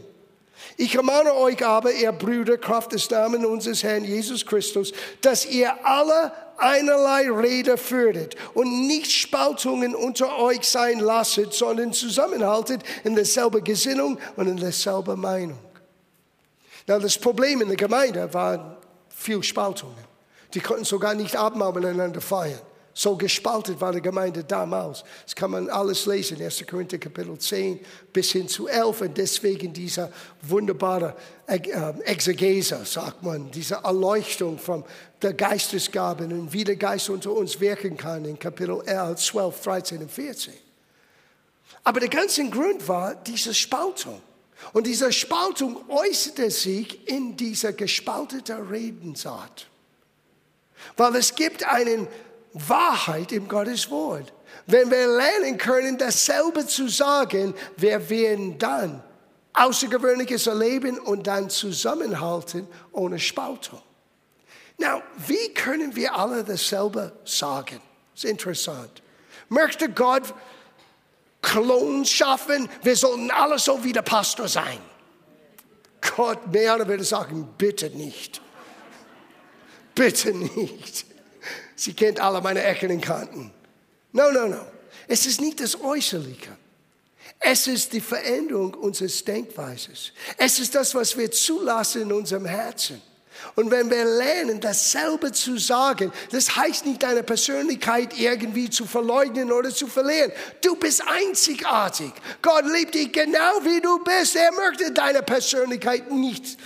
Ich 0.78 0.96
ermahne 0.96 1.34
euch 1.34 1.66
aber, 1.66 1.92
ihr 1.92 2.12
Brüder, 2.12 2.58
Kraft 2.58 2.92
des 2.94 3.10
Namens 3.10 3.46
unseres 3.46 3.84
Herrn 3.84 4.04
Jesus 4.04 4.46
Christus, 4.46 4.94
dass 5.22 5.46
ihr 5.46 5.86
alle 5.86 6.32
einerlei 6.58 7.30
Rede 7.30 7.78
führtet 7.78 8.36
und 8.54 8.88
nicht 8.88 9.12
Spaltungen 9.12 9.96
unter 9.96 10.38
euch 10.40 10.68
sein 10.68 11.00
lasset, 11.00 11.54
sondern 11.54 11.94
zusammenhaltet 11.94 12.82
in 13.04 13.16
derselben 13.16 13.64
Gesinnung 13.64 14.18
und 14.36 14.48
in 14.48 14.58
derselben 14.58 15.20
Meinung. 15.20 15.60
Na, 16.88 17.00
das 17.00 17.18
Problem 17.18 17.62
in 17.62 17.68
der 17.68 17.78
Gemeinde 17.78 18.32
war 18.34 18.78
viel 19.10 19.42
Spaltungen. 19.42 20.04
Die 20.54 20.60
konnten 20.60 20.86
sogar 20.86 21.14
nicht 21.14 21.36
Abendmahl 21.36 21.74
miteinander 21.74 22.22
feiern. 22.22 22.62
So 22.98 23.18
gespalten 23.18 23.80
war 23.82 23.92
die 23.92 24.02
Gemeinde 24.02 24.46
damals. 24.46 25.04
Das 25.26 25.36
kann 25.36 25.52
man 25.52 25.70
alles 25.70 26.06
lesen, 26.06 26.42
1. 26.42 26.66
Korinther 26.66 26.98
Kapitel 26.98 27.38
10 27.38 27.82
bis 28.14 28.32
hin 28.32 28.48
zu 28.48 28.70
11. 28.70 29.02
Und 29.02 29.18
deswegen 29.18 29.74
diese 29.74 30.10
wunderbare 30.42 31.14
äh, 31.46 31.60
Exegese, 32.06 32.86
sagt 32.86 33.22
man, 33.22 33.52
diese 33.52 33.76
Erleuchtung 33.84 34.58
von 34.58 34.86
der 35.22 35.34
Geistesgaben 35.34 36.32
und 36.32 36.54
wie 36.54 36.64
der 36.64 36.78
Geist 36.78 37.10
unter 37.10 37.32
uns 37.32 37.60
wirken 37.60 37.98
kann 37.98 38.24
in 38.24 38.40
Kapitel 38.40 38.82
11, 38.86 39.20
12, 39.20 39.62
13 39.62 40.02
und 40.02 40.12
14. 40.12 40.54
Aber 41.84 42.00
der 42.00 42.10
ganze 42.10 42.50
Grund 42.50 42.88
war 42.88 43.14
diese 43.14 43.54
Spaltung. 43.54 44.22
Und 44.72 44.88
diese 44.88 45.12
Spaltung 45.12 45.90
äußerte 45.90 46.50
sich 46.50 47.06
in 47.10 47.36
dieser 47.36 47.74
gespalteten 47.74 48.70
Redensart. 48.70 49.68
Weil 50.96 51.16
es 51.18 51.36
gibt 51.36 51.66
einen 51.66 52.08
Wahrheit 52.56 53.34
im 53.34 53.48
Gottes 53.48 53.90
Wort. 53.92 54.34
Wenn 54.66 54.90
wir 54.90 55.08
lernen 55.08 55.58
können, 55.58 55.98
dasselbe 55.98 56.66
zu 56.66 56.88
sagen, 56.88 57.54
wir 57.78 58.10
werden 58.10 58.58
dann 58.58 59.04
Außergewöhnliches 59.54 60.48
erleben 60.48 60.98
und 60.98 61.28
dann 61.28 61.50
zusammenhalten 61.50 62.68
ohne 62.92 63.20
Spaltung. 63.20 63.82
Now, 64.78 65.02
wie 65.28 65.54
können 65.54 65.96
wir 65.96 66.16
alle 66.16 66.44
dasselbe 66.44 67.14
sagen? 67.26 67.82
Das 68.14 68.24
ist 68.24 68.30
interessant. 68.30 69.02
Möchte 69.50 69.90
Gott 69.90 70.34
Klon 71.42 72.06
schaffen? 72.06 72.70
Wir 72.82 72.96
sollten 72.96 73.32
alle 73.32 73.60
so 73.60 73.84
wie 73.84 73.94
der 73.94 74.02
Pastor 74.02 74.48
sein. 74.48 74.80
Gott 76.16 76.52
mehr 76.52 76.88
würde 76.88 77.04
sagen, 77.04 77.48
bitte 77.58 77.90
nicht. 77.90 78.42
Bitte 79.94 80.34
nicht. 80.34 81.06
Sie 81.76 81.94
kennt 81.94 82.20
alle 82.20 82.42
meine 82.42 82.64
Ecken 82.64 82.92
und 82.92 83.02
Kanten. 83.02 83.52
No, 84.12 84.32
no, 84.32 84.48
no. 84.48 84.66
Es 85.08 85.26
ist 85.26 85.42
nicht 85.42 85.60
das 85.60 85.80
Äußerliche. 85.80 86.52
Es 87.40 87.68
ist 87.68 87.92
die 87.94 88.02
Veränderung 88.02 88.74
unseres 88.74 89.24
Denkweises. 89.24 90.14
Es 90.38 90.58
ist 90.60 90.74
das, 90.74 90.96
was 90.96 91.18
wir 91.18 91.30
zulassen 91.32 92.04
in 92.04 92.12
unserem 92.12 92.46
Herzen. 92.46 93.02
Und 93.56 93.70
wenn 93.70 93.90
wir 93.90 94.06
lernen, 94.06 94.60
dasselbe 94.60 95.32
zu 95.32 95.58
sagen, 95.58 96.12
das 96.32 96.56
heißt 96.56 96.86
nicht 96.86 97.04
deine 97.04 97.24
Persönlichkeit 97.24 98.18
irgendwie 98.18 98.70
zu 98.70 98.86
verleugnen 98.86 99.52
oder 99.52 99.70
zu 99.70 99.88
verlieren. 99.88 100.32
Du 100.62 100.76
bist 100.76 101.04
einzigartig. 101.06 102.12
Gott 102.42 102.66
liebt 102.66 102.96
dich 102.96 103.12
genau 103.12 103.60
wie 103.64 103.82
du 103.82 104.00
bist. 104.04 104.36
Er 104.36 104.52
möchte 104.54 104.92
deine 104.92 105.22
Persönlichkeit 105.22 106.10
nicht 106.12 106.58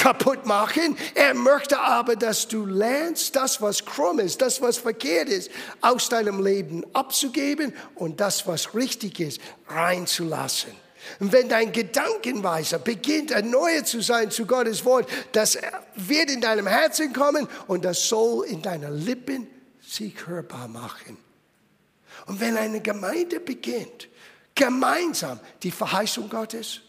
kaputt 0.00 0.46
machen. 0.46 0.96
Er 1.14 1.34
möchte 1.34 1.78
aber, 1.78 2.16
dass 2.16 2.48
du 2.48 2.64
lernst, 2.64 3.36
das, 3.36 3.60
was 3.60 3.84
krumm 3.84 4.18
ist, 4.18 4.40
das, 4.40 4.62
was 4.62 4.78
verkehrt 4.78 5.28
ist, 5.28 5.50
aus 5.82 6.08
deinem 6.08 6.42
Leben 6.42 6.84
abzugeben 6.94 7.74
und 7.94 8.18
das, 8.20 8.46
was 8.46 8.74
richtig 8.74 9.20
ist, 9.20 9.40
reinzulassen. 9.68 10.72
Und 11.18 11.32
wenn 11.32 11.48
dein 11.48 11.72
Gedankenweiser 11.72 12.78
beginnt, 12.78 13.30
erneuert 13.30 13.86
zu 13.86 14.00
sein 14.00 14.30
zu 14.30 14.46
Gottes 14.46 14.84
Wort, 14.84 15.08
das 15.32 15.58
wird 15.96 16.30
in 16.30 16.40
deinem 16.40 16.66
Herzen 16.66 17.12
kommen 17.12 17.46
und 17.66 17.84
das 17.84 18.08
soll 18.08 18.46
in 18.46 18.62
deinen 18.62 19.04
Lippen 19.04 19.46
sich 19.80 20.26
hörbar 20.26 20.68
machen. 20.68 21.18
Und 22.26 22.40
wenn 22.40 22.56
eine 22.56 22.80
Gemeinde 22.80 23.40
beginnt, 23.40 24.08
gemeinsam 24.54 25.40
die 25.62 25.70
Verheißung 25.70 26.28
Gottes, 26.28 26.80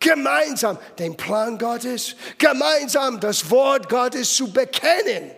gemeinsam 0.00 0.78
den 0.98 1.16
Plan 1.16 1.58
Gottes, 1.58 2.16
gemeinsam 2.38 3.20
das 3.20 3.50
Wort 3.50 3.88
Gottes 3.88 4.34
zu 4.34 4.52
bekennen. 4.52 5.30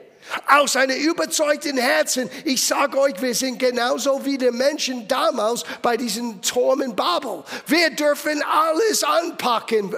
Aus 0.49 0.75
einem 0.75 0.97
überzeugten 0.97 1.79
Herzen, 1.79 2.29
ich 2.45 2.64
sage 2.66 2.99
euch, 2.99 3.21
wir 3.23 3.35
sind 3.35 3.61
genauso 3.61 4.25
wie 4.25 4.37
die 4.37 4.51
Menschen 4.51 5.07
damals 5.07 5.62
bei 5.83 5.97
diesen 5.97 6.42
Turmen 6.42 6.97
Babel. 6.97 7.45
Wir 7.69 7.90
dürfen 7.90 8.42
alles 8.42 9.05
anpacken, 9.05 9.90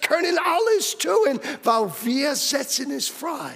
können 0.00 0.38
alles 0.38 0.96
tun, 0.96 1.40
weil 1.64 1.92
wir 2.04 2.36
setzen 2.36 2.92
es 2.92 3.08
frei. 3.08 3.54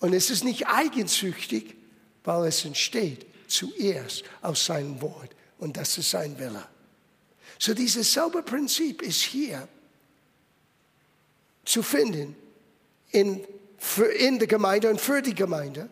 Und 0.00 0.12
es 0.12 0.30
ist 0.30 0.44
nicht 0.44 0.66
eigensüchtig, 0.66 1.76
weil 2.24 2.46
es 2.46 2.64
entsteht 2.64 3.26
zuerst 3.48 4.24
aus 4.42 4.66
seinem 4.66 5.00
Wort. 5.00 5.30
Und 5.58 5.76
das 5.76 5.96
ist 5.98 6.10
sein 6.10 6.38
Wille. 6.38 6.66
So 7.60 7.74
dieses 7.74 8.10
selbe 8.10 8.42
Prinzip 8.42 9.02
ist 9.02 9.20
hier 9.20 9.68
zu 11.66 11.82
finden 11.82 12.34
in, 13.10 13.46
für, 13.76 14.06
in 14.06 14.38
der 14.38 14.48
Gemeinde 14.48 14.88
und 14.88 14.98
für 14.98 15.20
die 15.20 15.34
Gemeinde. 15.34 15.90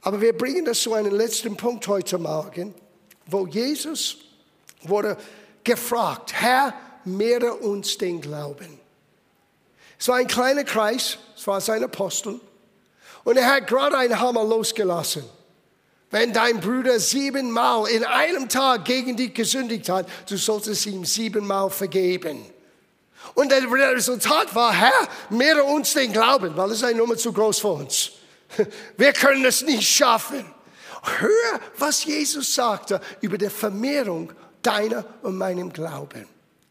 Aber 0.00 0.22
wir 0.22 0.32
bringen 0.32 0.64
das 0.64 0.80
zu 0.80 0.94
einem 0.94 1.14
letzten 1.14 1.58
Punkt 1.58 1.86
heute 1.88 2.16
Morgen, 2.16 2.74
wo 3.26 3.46
Jesus 3.46 4.16
wurde 4.80 5.18
gefragt, 5.62 6.32
Herr, 6.32 6.72
mehre 7.04 7.52
uns 7.52 7.98
den 7.98 8.22
Glauben. 8.22 8.80
Es 9.98 10.08
war 10.08 10.16
ein 10.16 10.26
kleiner 10.26 10.64
Kreis, 10.64 11.18
es 11.36 11.46
war 11.46 11.60
sein 11.60 11.84
Apostel, 11.84 12.40
und 13.24 13.36
er 13.36 13.56
hat 13.56 13.66
gerade 13.66 13.98
einen 13.98 14.18
Hammer 14.18 14.44
losgelassen. 14.44 15.35
Wenn 16.10 16.32
dein 16.32 16.60
Bruder 16.60 17.00
siebenmal 17.00 17.88
in 17.88 18.04
einem 18.04 18.48
Tag 18.48 18.84
gegen 18.84 19.16
dich 19.16 19.34
gesündigt 19.34 19.88
hat, 19.88 20.08
du 20.28 20.36
solltest 20.36 20.86
ihm 20.86 21.04
siebenmal 21.04 21.68
vergeben. 21.70 22.44
Und 23.34 23.50
das 23.50 23.64
Resultat 23.64 24.54
war, 24.54 24.72
Herr, 24.72 25.08
mehre 25.30 25.64
uns 25.64 25.92
den 25.94 26.12
Glauben, 26.12 26.56
weil 26.56 26.70
es 26.70 26.84
eine 26.84 26.98
Nummer 26.98 27.16
zu 27.16 27.32
groß 27.32 27.58
für 27.58 27.68
uns. 27.68 28.12
Wir 28.96 29.12
können 29.12 29.44
es 29.44 29.62
nicht 29.62 29.88
schaffen. 29.88 30.44
Hör, 31.18 31.60
was 31.78 32.04
Jesus 32.04 32.54
sagte 32.54 33.00
über 33.20 33.36
die 33.36 33.50
Vermehrung 33.50 34.32
deiner 34.62 35.04
und 35.22 35.36
meinem 35.36 35.72
Glauben. 35.72 36.26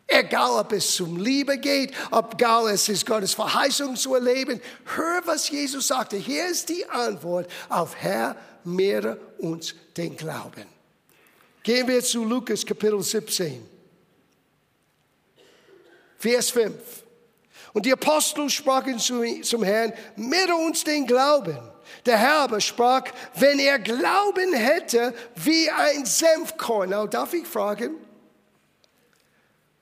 Egal, 0.07 0.51
ob 0.59 0.71
es 0.71 0.95
zum 0.95 1.17
Liebe 1.17 1.57
geht, 1.57 1.93
ob 2.11 2.35
egal 2.35 2.69
es 2.69 2.87
ist 2.89 3.05
Gottes 3.05 3.33
Verheißung 3.33 3.95
zu 3.95 4.13
erleben. 4.13 4.61
Hör, 4.95 5.21
was 5.25 5.49
Jesus 5.49 5.87
sagte. 5.87 6.15
Hier 6.15 6.47
ist 6.47 6.69
die 6.69 6.87
Antwort 6.89 7.49
auf 7.69 7.95
Herr, 7.95 8.35
mehre 8.65 9.17
uns 9.37 9.75
den 9.95 10.15
Glauben. 10.15 10.65
Gehen 11.63 11.87
wir 11.87 12.03
zu 12.03 12.23
Lukas 12.23 12.65
Kapitel 12.65 13.01
17, 13.01 13.65
Vers 16.19 16.49
5. 16.51 16.73
Und 17.73 17.85
die 17.85 17.91
Apostel 17.91 18.49
sprachen 18.49 18.99
zum 18.99 19.63
Herrn, 19.63 19.93
mehre 20.15 20.55
uns 20.55 20.83
den 20.83 21.05
Glauben. 21.05 21.57
Der 22.05 22.17
Herr 22.17 22.39
aber 22.39 22.61
sprach, 22.61 23.03
wenn 23.35 23.59
er 23.59 23.79
Glauben 23.79 24.53
hätte 24.53 25.13
wie 25.35 25.69
ein 25.69 26.05
Senfkorn. 26.05 26.91
Now, 26.91 27.07
darf 27.07 27.33
ich 27.33 27.45
fragen, 27.45 27.95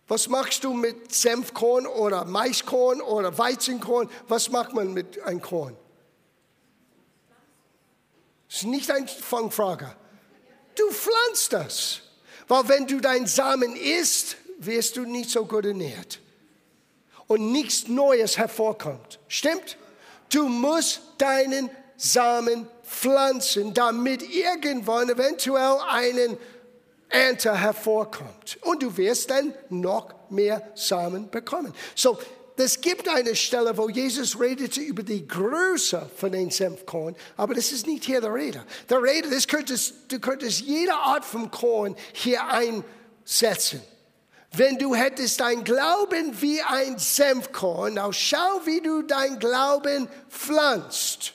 was 0.07 0.27
machst 0.27 0.63
du 0.63 0.73
mit 0.73 1.13
Senfkorn 1.13 1.87
oder 1.87 2.25
Maiskorn 2.25 3.01
oder 3.01 3.37
Weizenkorn? 3.37 4.09
Was 4.27 4.49
macht 4.49 4.73
man 4.73 4.93
mit 4.93 5.21
einem 5.21 5.41
Korn? 5.41 5.75
Das 8.53 8.61
ist 8.61 8.67
nicht 8.67 8.91
eine 8.91 9.07
Fangfrage. 9.07 9.95
Du 10.75 10.87
pflanzt 10.91 11.53
das. 11.53 12.01
Weil 12.47 12.69
wenn 12.69 12.85
du 12.85 12.99
deinen 12.99 13.25
Samen 13.25 13.75
isst, 13.75 14.37
wirst 14.59 14.95
du 14.95 15.05
nicht 15.05 15.31
so 15.31 15.43
gut 15.47 15.65
ernährt. 15.65 16.19
Und 17.25 17.51
nichts 17.51 17.87
Neues 17.87 18.37
hervorkommt. 18.37 19.19
Stimmt? 19.27 19.75
Du 20.31 20.47
musst 20.47 21.01
deinen 21.17 21.71
Samen 21.97 22.67
pflanzen, 22.83 23.73
damit 23.73 24.21
irgendwann 24.21 25.09
eventuell 25.09 25.79
einen 25.89 26.37
Ernte 27.09 27.59
hervorkommt. 27.59 28.59
Und 28.61 28.83
du 28.83 28.95
wirst 28.97 29.31
dann 29.31 29.55
noch 29.69 30.13
mehr 30.29 30.61
Samen 30.75 31.27
bekommen. 31.31 31.73
So, 31.95 32.19
es 32.57 32.81
gibt 32.81 33.09
eine 33.09 33.35
Stelle, 33.35 33.77
wo 33.77 33.89
Jesus 33.89 34.39
redete 34.39 34.79
über 34.79 35.03
die 35.03 35.27
Größe 35.27 36.09
von 36.15 36.31
den 36.31 36.51
Senfkorn, 36.51 37.15
aber 37.35 37.53
das 37.53 37.71
ist 37.71 37.87
nicht 37.87 38.03
hier 38.03 38.21
der 38.21 38.33
Rede. 38.33 38.63
Der 38.89 39.01
Rede, 39.01 39.29
das 39.29 39.47
könntest, 39.47 39.95
du 40.09 40.19
könntest 40.19 40.61
jede 40.61 40.93
Art 40.93 41.25
von 41.25 41.49
Korn 41.49 41.95
hier 42.13 42.41
einsetzen. 42.47 43.81
Wenn 44.55 44.77
du 44.77 44.93
hättest 44.93 45.39
dein 45.39 45.63
Glauben 45.63 46.39
wie 46.41 46.61
ein 46.61 46.99
Senfkorn, 46.99 47.95
now 47.95 48.11
schau, 48.11 48.61
wie 48.65 48.81
du 48.81 49.01
dein 49.01 49.39
Glauben 49.39 50.07
pflanzt. 50.29 51.33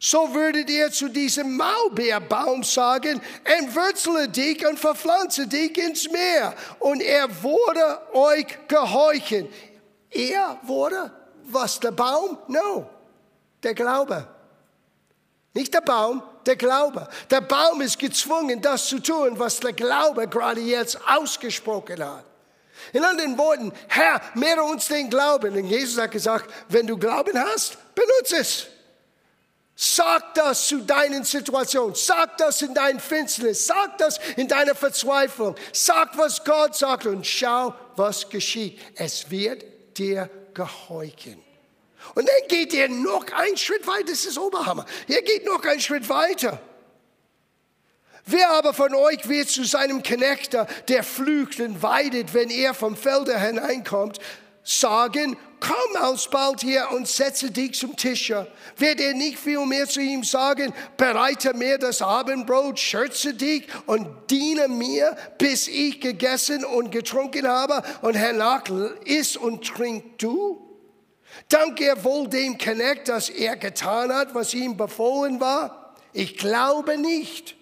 So 0.00 0.32
würdet 0.32 0.70
ihr 0.70 0.92
zu 0.92 1.08
diesem 1.08 1.56
Maulbeerbaum 1.56 2.62
sagen, 2.62 3.20
entwurzle 3.42 4.28
dich 4.28 4.64
und 4.66 4.78
verpflanze 4.78 5.46
dich 5.46 5.76
ins 5.76 6.08
Meer. 6.10 6.54
Und 6.78 7.02
er 7.02 7.42
wurde 7.42 8.00
euch 8.12 8.46
gehorchen. 8.68 9.48
Er 10.10 10.58
wurde, 10.62 11.12
was 11.44 11.80
der 11.80 11.90
Baum? 11.90 12.38
No, 12.46 12.88
der 13.62 13.74
Glaube. 13.74 14.26
Nicht 15.52 15.74
der 15.74 15.80
Baum, 15.80 16.22
der 16.46 16.54
Glaube. 16.54 17.08
Der 17.30 17.40
Baum 17.40 17.80
ist 17.80 17.98
gezwungen, 17.98 18.62
das 18.62 18.86
zu 18.86 19.00
tun, 19.00 19.38
was 19.38 19.58
der 19.58 19.72
Glaube 19.72 20.28
gerade 20.28 20.60
jetzt 20.60 20.98
ausgesprochen 21.08 22.04
hat. 22.04 22.24
In 22.92 23.04
anderen 23.04 23.36
Worten, 23.36 23.72
Herr, 23.88 24.20
mehre 24.34 24.62
uns 24.62 24.86
den 24.86 25.10
Glauben. 25.10 25.56
Und 25.56 25.64
Jesus 25.64 26.00
hat 26.00 26.12
gesagt, 26.12 26.48
wenn 26.68 26.86
du 26.86 26.96
Glauben 26.96 27.36
hast, 27.36 27.76
benutze 27.96 28.36
es. 28.36 28.66
Sag 29.80 30.34
das 30.34 30.66
zu 30.66 30.78
deinen 30.78 31.22
Situationen. 31.22 31.94
Sag 31.94 32.36
das 32.38 32.62
in 32.62 32.74
deinen 32.74 32.98
Finsternis. 32.98 33.64
Sag 33.64 33.96
das 33.98 34.18
in 34.36 34.48
deiner 34.48 34.74
Verzweiflung. 34.74 35.54
Sag, 35.72 36.18
was 36.18 36.42
Gott 36.42 36.74
sagt 36.74 37.06
und 37.06 37.24
schau, 37.24 37.72
was 37.94 38.28
geschieht. 38.28 38.80
Es 38.96 39.30
wird 39.30 39.64
dir 39.96 40.28
gehorchen. 40.52 41.40
Und 42.16 42.28
dann 42.28 42.48
geht 42.48 42.74
er 42.74 42.88
noch 42.88 43.30
einen 43.32 43.56
Schritt 43.56 43.86
weiter. 43.86 44.06
Das 44.06 44.24
ist 44.24 44.36
Oberhammer. 44.36 44.84
Er 45.06 45.22
geht 45.22 45.46
noch 45.46 45.62
einen 45.62 45.80
Schritt 45.80 46.08
weiter. 46.08 46.60
Wer 48.26 48.50
aber 48.50 48.74
von 48.74 48.92
euch 48.96 49.28
wird 49.28 49.48
zu 49.48 49.62
seinem 49.62 50.02
Knechter, 50.02 50.66
der 50.88 51.04
flügt 51.04 51.60
und 51.60 51.84
weidet, 51.84 52.34
wenn 52.34 52.50
er 52.50 52.74
vom 52.74 52.96
Felde 52.96 53.38
hineinkommt, 53.38 54.18
sagen, 54.68 55.36
komm 55.60 56.02
alsbald 56.02 56.60
hier 56.60 56.88
und 56.90 57.08
setze 57.08 57.50
dich 57.50 57.74
zum 57.78 57.96
Tische. 57.96 58.46
Wird 58.76 59.00
er 59.00 59.14
nicht 59.14 59.38
viel 59.38 59.64
mehr 59.64 59.88
zu 59.88 60.00
ihm 60.00 60.22
sagen, 60.24 60.74
bereite 60.96 61.54
mir 61.54 61.78
das 61.78 62.02
Abendbrot, 62.02 62.78
schürze 62.78 63.32
dich 63.32 63.66
und 63.86 64.06
diene 64.30 64.68
mir, 64.68 65.16
bis 65.38 65.68
ich 65.68 66.00
gegessen 66.00 66.64
und 66.64 66.92
getrunken 66.92 67.48
habe 67.48 67.82
und 68.02 68.14
hernach 68.14 68.64
iss 69.04 69.36
und 69.36 69.66
trink 69.66 70.18
du? 70.18 70.64
Dank 71.48 71.80
er 71.80 72.02
wohl 72.04 72.28
dem 72.28 72.58
Knecht, 72.58 73.08
dass 73.08 73.30
er 73.30 73.56
getan 73.56 74.12
hat, 74.12 74.34
was 74.34 74.52
ihm 74.52 74.76
befohlen 74.76 75.40
war? 75.40 75.94
Ich 76.12 76.36
glaube 76.36 76.98
nicht. 76.98 77.56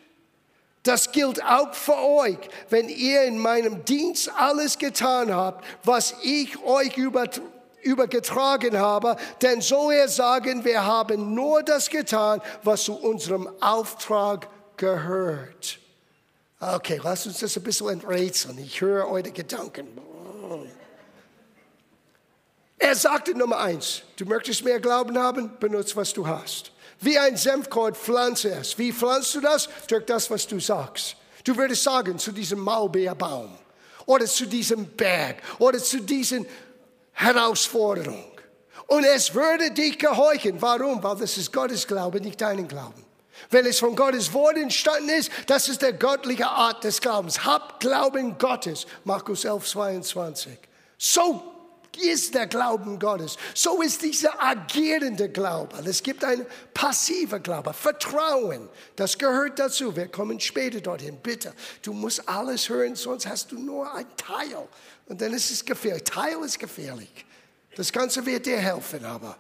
Das 0.87 1.11
gilt 1.11 1.43
auch 1.43 1.75
für 1.75 1.99
euch, 1.99 2.39
wenn 2.71 2.89
ihr 2.89 3.25
in 3.25 3.39
meinem 3.39 3.85
Dienst 3.85 4.31
alles 4.37 4.79
getan 4.79 5.35
habt, 5.35 5.65
was 5.83 6.15
ich 6.23 6.63
euch 6.63 6.97
übergetragen 7.83 8.79
habe. 8.79 9.17
Denn 9.43 9.61
so 9.61 9.91
er 9.91 10.09
sagen, 10.09 10.65
wir 10.65 10.85
haben 10.85 11.35
nur 11.35 11.65
das 11.65 11.91
getan, 11.91 12.41
was 12.63 12.85
zu 12.85 12.95
unserem 12.95 13.51
Auftrag 13.61 14.49
gehört. 14.77 15.81
Okay, 16.61 17.01
lasst 17.03 17.27
uns 17.27 17.41
das 17.41 17.57
ein 17.57 17.65
bisschen 17.65 17.89
enträtseln. 17.89 18.57
Ich 18.59 18.81
höre 18.81 19.09
eure 19.09 19.33
Gedanken. 19.33 19.89
Er 22.79 22.95
sagte 22.95 23.37
Nummer 23.37 23.59
eins, 23.59 24.03
du 24.17 24.25
möchtest 24.25 24.65
mehr 24.65 24.79
Glauben 24.79 25.19
haben, 25.19 25.59
benutze, 25.59 25.97
was 25.97 26.13
du 26.13 26.29
hast. 26.29 26.71
Wie 27.01 27.19
ein 27.19 27.37
Senfkorn 27.37 27.95
pflanze 27.95 28.51
es. 28.51 28.79
Wie 28.79 28.93
pflanzt 28.93 29.35
du 29.35 29.41
das? 29.41 29.69
Durch 29.89 30.05
das, 30.07 30.31
was 30.31 30.47
du 30.47 30.61
sagst. 30.61 31.17
Du 31.45 31.57
würdest 31.57 31.83
sagen 31.83 32.19
zu 32.19 32.33
diesem 32.33 32.61
Maulbeerbaum 32.61 33.57
oder 34.07 34.27
zu 34.27 34.47
diesem 34.47 34.87
Berg 34.87 35.43
oder 35.59 35.79
zu 35.79 36.01
diesen 36.01 36.47
Herausforderungen. 37.13 38.25
Und 38.87 39.05
es 39.05 39.35
würde 39.35 39.71
dich 39.71 39.99
gehorchen. 39.99 40.61
Warum? 40.61 41.03
Weil 41.03 41.17
das 41.17 41.37
ist 41.37 41.53
Gottes 41.53 41.87
Glaube, 41.87 42.21
nicht 42.21 42.41
deinen 42.41 42.69
Glauben. 42.69 43.05
Wenn 43.51 43.67
es 43.67 43.79
von 43.79 43.95
Gottes 43.95 44.33
Wort 44.33 44.57
entstanden 44.57 45.11
ist, 45.11 45.31
das 45.47 45.69
ist 45.69 45.83
der 45.83 45.93
göttliche 45.93 46.49
Art 46.49 46.85
des 46.85 47.01
Glaubens. 47.01 47.45
Habt 47.45 47.81
Glauben 47.81 48.39
Gottes. 48.39 48.87
Markus 49.05 49.45
11, 49.45 49.67
22. 49.67 50.59
So 50.99 51.56
ist 51.99 52.35
der 52.35 52.47
Glauben 52.47 52.99
Gottes. 52.99 53.37
So 53.55 53.83
ist 53.83 54.03
dieser 54.03 54.43
agierende 54.43 55.29
Glaube. 55.29 55.77
Es 55.85 56.03
gibt 56.03 56.25
einen 56.25 56.47
passiven 56.75 57.43
Glaube, 57.43 57.73
Vertrauen. 57.73 58.69
Das 58.97 59.17
gehört 59.17 59.59
dazu. 59.59 59.95
Wir 59.95 60.09
kommen 60.09 60.41
später 60.41 60.81
dorthin. 60.81 61.19
Bitte, 61.23 61.53
du 61.83 61.93
musst 61.93 62.29
alles 62.29 62.69
hören, 62.69 62.95
sonst 62.97 63.27
hast 63.27 63.53
du 63.53 63.59
nur 63.59 63.93
ein 63.95 64.07
Teil. 64.17 64.69
Und 65.07 65.21
dann 65.21 65.33
ist 65.33 65.51
es 65.51 65.65
gefährlich. 65.65 66.05
Teil 66.05 66.37
ist 66.45 66.59
gefährlich. 66.59 67.27
Das 67.77 67.93
Ganze 67.93 68.25
wird 68.25 68.47
dir 68.47 68.59
helfen, 68.59 69.05
aber 69.05 69.37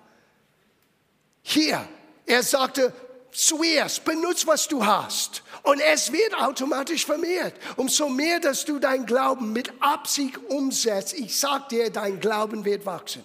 hier, 1.42 1.88
er 2.27 2.42
sagte, 2.42 2.92
zuerst 3.37 4.05
benutze, 4.05 4.46
was 4.46 4.66
du 4.66 4.85
hast. 4.85 5.42
Und 5.62 5.81
es 5.81 6.11
wird 6.12 6.35
automatisch 6.35 7.05
vermehrt. 7.05 7.55
Umso 7.77 8.09
mehr, 8.09 8.40
dass 8.40 8.64
du 8.64 8.79
dein 8.79 9.05
Glauben 9.05 9.53
mit 9.53 9.72
Absicht 9.81 10.38
umsetzt, 10.49 11.14
ich 11.14 11.38
sag 11.38 11.68
dir, 11.68 11.90
dein 11.90 12.18
Glauben 12.20 12.64
wird 12.64 12.87
wachsen. 12.87 13.25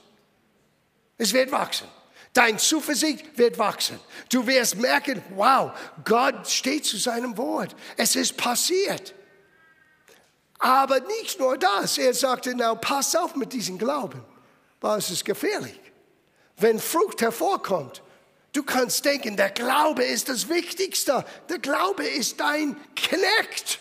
Es 1.17 1.33
wird 1.33 1.51
wachsen. 1.51 1.87
Dein 2.33 2.57
Zuversicht 2.57 3.37
wird 3.37 3.57
wachsen. 3.57 3.99
Du 4.29 4.47
wirst 4.47 4.77
merken, 4.77 5.21
wow, 5.35 5.71
Gott 6.05 6.47
steht 6.49 6.85
zu 6.85 6.97
seinem 6.97 7.37
Wort. 7.37 7.75
Es 7.97 8.15
ist 8.15 8.37
passiert. 8.37 9.13
Aber 10.59 10.99
nicht 10.99 11.39
nur 11.39 11.57
das. 11.57 11.97
Er 11.97 12.13
sagte, 12.13 12.53
na, 12.55 12.75
pass 12.75 13.15
auf 13.15 13.35
mit 13.35 13.51
diesem 13.51 13.77
Glauben, 13.77 14.23
weil 14.79 14.99
es 14.99 15.09
ist 15.09 15.25
gefährlich. 15.25 15.79
Wenn 16.57 16.79
Frucht 16.79 17.21
hervorkommt, 17.21 18.01
Du 18.53 18.63
kannst 18.63 19.05
denken, 19.05 19.37
der 19.37 19.49
Glaube 19.49 20.03
ist 20.03 20.27
das 20.27 20.49
Wichtigste. 20.49 21.23
Der 21.49 21.59
Glaube 21.59 22.05
ist 22.05 22.39
dein 22.39 22.75
Knecht. 22.95 23.79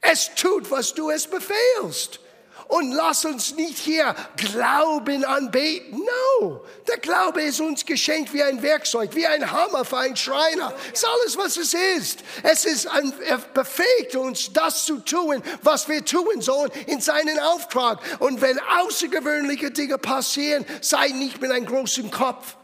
Es 0.00 0.34
tut, 0.36 0.70
was 0.70 0.94
du 0.94 1.10
es 1.10 1.26
befehlst. 1.26 2.20
Und 2.68 2.92
lass 2.92 3.24
uns 3.24 3.54
nicht 3.54 3.78
hier 3.78 4.14
Glauben 4.36 5.24
anbeten. 5.24 6.00
No, 6.40 6.64
der 6.88 6.98
Glaube 6.98 7.42
ist 7.42 7.60
uns 7.60 7.86
geschenkt 7.86 8.32
wie 8.32 8.42
ein 8.42 8.60
Werkzeug, 8.62 9.14
wie 9.14 9.26
ein 9.26 9.50
Hammer 9.50 9.84
für 9.84 9.98
einen 9.98 10.16
Schreiner. 10.16 10.74
Das 10.90 11.02
ist 11.02 11.06
alles, 11.06 11.36
was 11.36 11.56
es 11.56 11.74
ist. 11.74 12.20
Es 12.42 12.64
ist 12.64 12.88
ein, 12.88 13.12
er 13.24 13.38
befähigt 13.38 14.16
uns, 14.16 14.52
das 14.52 14.84
zu 14.84 14.98
tun, 14.98 15.42
was 15.62 15.88
wir 15.88 16.04
tun 16.04 16.40
sollen 16.40 16.72
in 16.86 17.00
seinen 17.00 17.38
Auftrag. 17.38 18.00
Und 18.20 18.40
wenn 18.40 18.58
außergewöhnliche 18.58 19.70
Dinge 19.70 19.98
passieren, 19.98 20.66
sei 20.80 21.08
nicht 21.08 21.40
mit 21.40 21.52
einem 21.52 21.66
großen 21.66 22.10
Kopf. 22.10 22.56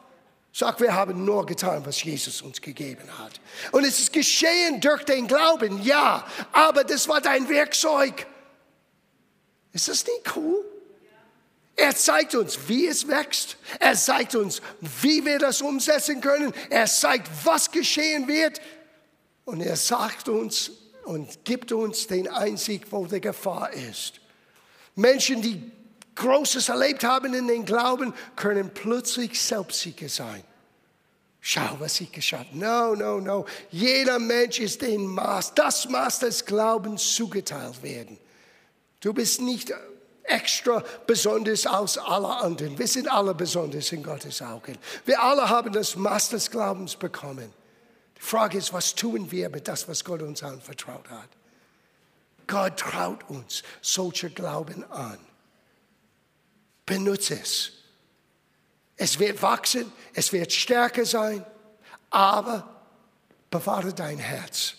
Sag, 0.54 0.80
wir 0.80 0.94
haben 0.94 1.24
nur 1.24 1.46
getan, 1.46 1.84
was 1.86 2.02
Jesus 2.02 2.42
uns 2.42 2.60
gegeben 2.60 3.08
hat. 3.18 3.40
Und 3.72 3.84
es 3.84 3.98
ist 4.00 4.12
geschehen 4.12 4.80
durch 4.80 5.02
den 5.04 5.26
Glauben, 5.26 5.82
ja, 5.82 6.26
aber 6.52 6.84
das 6.84 7.08
war 7.08 7.22
dein 7.22 7.48
Werkzeug. 7.48 8.26
Ist 9.72 9.88
das 9.88 10.04
nicht 10.04 10.36
cool? 10.36 10.62
Er 11.74 11.96
zeigt 11.96 12.34
uns, 12.34 12.58
wie 12.68 12.86
es 12.86 13.08
wächst. 13.08 13.56
Er 13.78 13.94
zeigt 13.94 14.34
uns, 14.34 14.60
wie 14.80 15.24
wir 15.24 15.38
das 15.38 15.62
umsetzen 15.62 16.20
können. 16.20 16.52
Er 16.68 16.86
zeigt, 16.86 17.30
was 17.44 17.70
geschehen 17.70 18.28
wird. 18.28 18.60
Und 19.46 19.62
er 19.62 19.76
sagt 19.76 20.28
uns 20.28 20.70
und 21.04 21.46
gibt 21.46 21.72
uns 21.72 22.06
den 22.06 22.28
Einsicht, 22.28 22.92
wo 22.92 23.06
die 23.06 23.22
Gefahr 23.22 23.72
ist. 23.72 24.20
Menschen, 24.94 25.40
die 25.40 25.72
Großes 26.14 26.68
erlebt 26.68 27.04
haben 27.04 27.34
in 27.34 27.48
den 27.48 27.64
Glauben, 27.64 28.12
können 28.36 28.70
plötzlich 28.72 29.40
Selbstsieger 29.40 30.08
sein. 30.08 30.44
Schau, 31.40 31.76
was 31.80 32.00
ich 32.00 32.12
geschafft 32.12 32.54
No, 32.54 32.94
no, 32.94 33.18
no. 33.18 33.46
Jeder 33.70 34.18
Mensch 34.18 34.60
ist 34.60 34.82
den 34.82 35.06
Maß, 35.06 35.54
das 35.54 35.88
Maß 35.88 36.20
des 36.20 36.44
Glaubens 36.44 37.14
zugeteilt 37.14 37.82
werden. 37.82 38.16
Du 39.00 39.12
bist 39.12 39.40
nicht 39.40 39.72
extra 40.22 40.84
besonders 41.06 41.66
als 41.66 41.98
alle 41.98 42.28
anderen. 42.28 42.78
Wir 42.78 42.86
sind 42.86 43.10
alle 43.10 43.34
besonders 43.34 43.90
in 43.90 44.04
Gottes 44.04 44.40
Augen. 44.40 44.78
Wir 45.04 45.20
alle 45.20 45.48
haben 45.48 45.72
das 45.72 45.96
Maß 45.96 46.30
des 46.30 46.48
Glaubens 46.48 46.94
bekommen. 46.94 47.52
Die 48.16 48.22
Frage 48.22 48.58
ist, 48.58 48.72
was 48.72 48.94
tun 48.94 49.30
wir 49.32 49.48
mit 49.48 49.66
das, 49.66 49.88
was 49.88 50.04
Gott 50.04 50.22
uns 50.22 50.44
anvertraut 50.44 51.10
hat? 51.10 51.28
Gott 52.46 52.76
traut 52.78 53.28
uns 53.28 53.64
solche 53.80 54.30
Glauben 54.30 54.84
an. 54.92 55.18
Benutze 56.86 57.38
es. 57.40 57.72
Es 58.96 59.18
wird 59.18 59.42
wachsen, 59.42 59.90
es 60.14 60.32
wird 60.32 60.52
stärker 60.52 61.04
sein, 61.04 61.44
aber 62.10 62.68
bewahre 63.50 63.92
dein 63.92 64.18
Herz. 64.18 64.74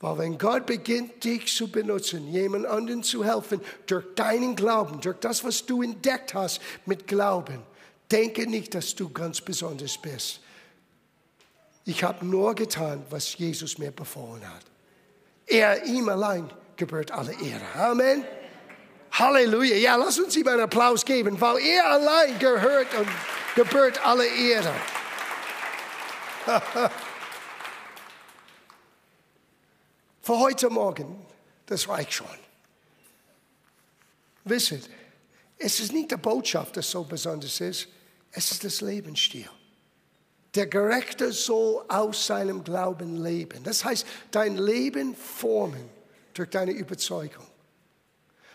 Weil 0.00 0.18
wenn 0.18 0.38
Gott 0.38 0.66
beginnt, 0.66 1.24
dich 1.24 1.46
zu 1.54 1.70
benutzen, 1.70 2.30
jemand 2.30 2.66
anderen 2.66 3.02
zu 3.02 3.24
helfen, 3.24 3.60
durch 3.86 4.04
deinen 4.14 4.54
Glauben, 4.54 5.00
durch 5.00 5.18
das, 5.20 5.44
was 5.44 5.64
du 5.64 5.82
entdeckt 5.82 6.34
hast 6.34 6.60
mit 6.84 7.06
Glauben, 7.06 7.62
denke 8.10 8.46
nicht, 8.46 8.74
dass 8.74 8.94
du 8.94 9.08
ganz 9.08 9.40
besonders 9.40 9.96
bist. 9.96 10.40
Ich 11.86 12.04
habe 12.04 12.26
nur 12.26 12.54
getan, 12.54 13.04
was 13.10 13.36
Jesus 13.38 13.78
mir 13.78 13.92
befohlen 13.92 14.46
hat. 14.46 14.64
Er, 15.46 15.84
ihm 15.84 16.08
allein 16.08 16.50
gebührt 16.76 17.10
alle 17.10 17.32
Ehre. 17.32 17.64
Amen. 17.74 18.24
Halleluja. 19.14 19.76
Ja, 19.76 19.96
lass 19.96 20.18
uns 20.18 20.36
ihm 20.36 20.48
einen 20.48 20.62
Applaus 20.62 21.04
geben, 21.04 21.40
weil 21.40 21.58
er 21.58 21.86
allein 21.86 22.38
gehört 22.38 22.92
und 22.94 23.08
gebührt 23.54 24.04
alle 24.04 24.26
Ehre. 24.26 24.74
Für 30.20 30.38
heute 30.38 30.68
Morgen, 30.68 31.24
das 31.66 31.88
reicht 31.88 32.14
schon. 32.14 32.26
Wisset, 34.44 34.90
es 35.58 35.80
ist 35.80 35.92
nicht 35.92 36.10
die 36.10 36.16
Botschaft, 36.16 36.76
das 36.76 36.90
so 36.90 37.04
besonders 37.04 37.60
ist, 37.60 37.88
es 38.32 38.50
ist 38.50 38.64
das 38.64 38.80
Lebensstil. 38.80 39.48
Der 40.54 40.66
Gerechte 40.66 41.32
soll 41.32 41.84
aus 41.88 42.26
seinem 42.26 42.64
Glauben 42.64 43.22
leben. 43.22 43.62
Das 43.64 43.84
heißt, 43.84 44.06
dein 44.30 44.56
Leben 44.56 45.14
formen 45.14 45.88
durch 46.32 46.50
deine 46.50 46.72
Überzeugung. 46.72 47.46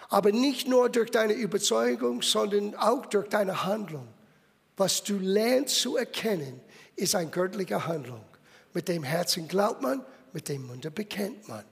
Aber 0.10 0.32
nicht 0.32 0.68
nur 0.68 0.90
durch 0.90 1.12
deine 1.12 1.34
Überzeugung, 1.34 2.22
sondern 2.22 2.76
auch 2.76 3.06
durch 3.06 3.30
deine 3.30 3.64
Handlung. 3.64 4.08
Was 4.76 5.04
du 5.04 5.18
lernst 5.20 5.80
zu 5.80 5.98
erkennen, 5.98 6.60
ist 6.96 7.16
eine 7.16 7.30
göttliche 7.30 7.86
Handlung. 7.86 8.26
Mit 8.74 8.88
dem 8.88 9.04
Herzen 9.04 9.48
glaubt 9.48 9.82
man, 9.82 10.04
mit 10.34 10.50
dem 10.50 10.66
Munde 10.66 10.92
bekennt 10.92 11.48
man. 11.48 11.64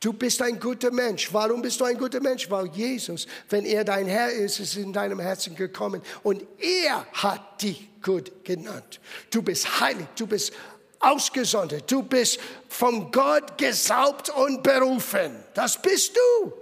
Du 0.00 0.12
bist 0.12 0.42
ein 0.42 0.58
guter 0.58 0.90
Mensch. 0.90 1.32
Warum 1.32 1.62
bist 1.62 1.80
du 1.80 1.84
ein 1.84 1.96
guter 1.96 2.20
Mensch? 2.20 2.50
Weil 2.50 2.66
Jesus, 2.66 3.26
wenn 3.48 3.64
er 3.64 3.84
dein 3.84 4.06
Herr 4.06 4.32
ist, 4.32 4.58
ist 4.58 4.76
in 4.76 4.92
deinem 4.92 5.20
Herzen 5.20 5.54
gekommen 5.54 6.02
und 6.24 6.42
er 6.58 7.06
hat 7.12 7.62
dich 7.62 7.88
gut 8.02 8.44
genannt. 8.44 9.00
Du 9.30 9.42
bist 9.42 9.80
heilig, 9.80 10.06
du 10.18 10.26
bist 10.26 10.52
ausgesondert, 10.98 11.88
du 11.90 12.02
bist 12.02 12.40
von 12.68 13.12
Gott 13.12 13.56
gesaubt 13.56 14.30
und 14.30 14.64
berufen. 14.64 15.36
Das 15.54 15.80
bist 15.80 16.16
du. 16.16 16.52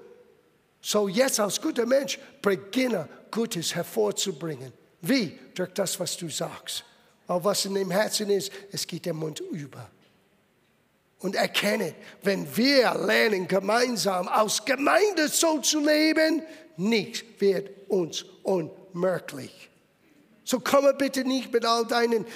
So 0.80 1.08
jetzt 1.08 1.40
als 1.40 1.60
guter 1.60 1.86
Mensch 1.86 2.18
beginne 2.40 3.08
Gutes 3.30 3.74
hervorzubringen. 3.74 4.72
Wie? 5.02 5.38
Durch 5.54 5.72
das, 5.74 5.98
was 6.00 6.16
du 6.16 6.28
sagst. 6.28 6.84
Aber 7.26 7.44
was 7.44 7.64
in 7.64 7.74
dem 7.74 7.90
Herzen 7.90 8.30
ist, 8.30 8.50
es 8.72 8.86
geht 8.86 9.06
der 9.06 9.14
Mund 9.14 9.40
über 9.40 9.90
und 11.20 11.36
erkennen, 11.36 11.94
wenn 12.22 12.56
wir 12.56 12.94
lernen, 12.94 13.46
gemeinsam 13.46 14.26
aus 14.28 14.64
Gemeinde 14.64 15.28
so 15.28 15.58
zu 15.58 15.80
leben, 15.80 16.42
nichts 16.76 17.22
wird 17.38 17.70
uns 17.88 18.24
unmöglich. 18.42 19.70
So 20.44 20.60
komme 20.60 20.94
bitte 20.94 21.24
nicht 21.24 21.52
mit 21.52 21.64
all 21.64 21.84
deinen, 21.84 22.26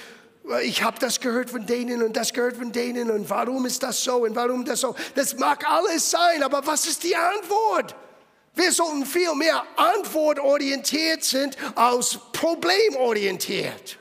ich 0.63 0.83
habe 0.83 0.99
das 0.99 1.19
gehört 1.19 1.49
von 1.49 1.65
denen 1.65 2.03
und 2.03 2.15
das 2.15 2.31
gehört 2.31 2.57
von 2.57 2.71
denen 2.71 3.09
und 3.09 3.29
warum 3.29 3.65
ist 3.65 3.81
das 3.81 4.03
so 4.03 4.17
und 4.17 4.35
warum 4.35 4.63
das 4.63 4.81
so. 4.81 4.95
Das 5.15 5.35
mag 5.37 5.67
alles 5.67 6.11
sein, 6.11 6.43
aber 6.43 6.65
was 6.65 6.85
ist 6.85 7.03
die 7.03 7.15
Antwort? 7.15 7.95
Wir 8.55 8.71
sollten 8.71 9.05
viel 9.05 9.35
mehr 9.35 9.63
antwortorientiert 9.75 11.23
sind 11.23 11.57
als 11.75 12.17
problemorientiert. 12.31 13.97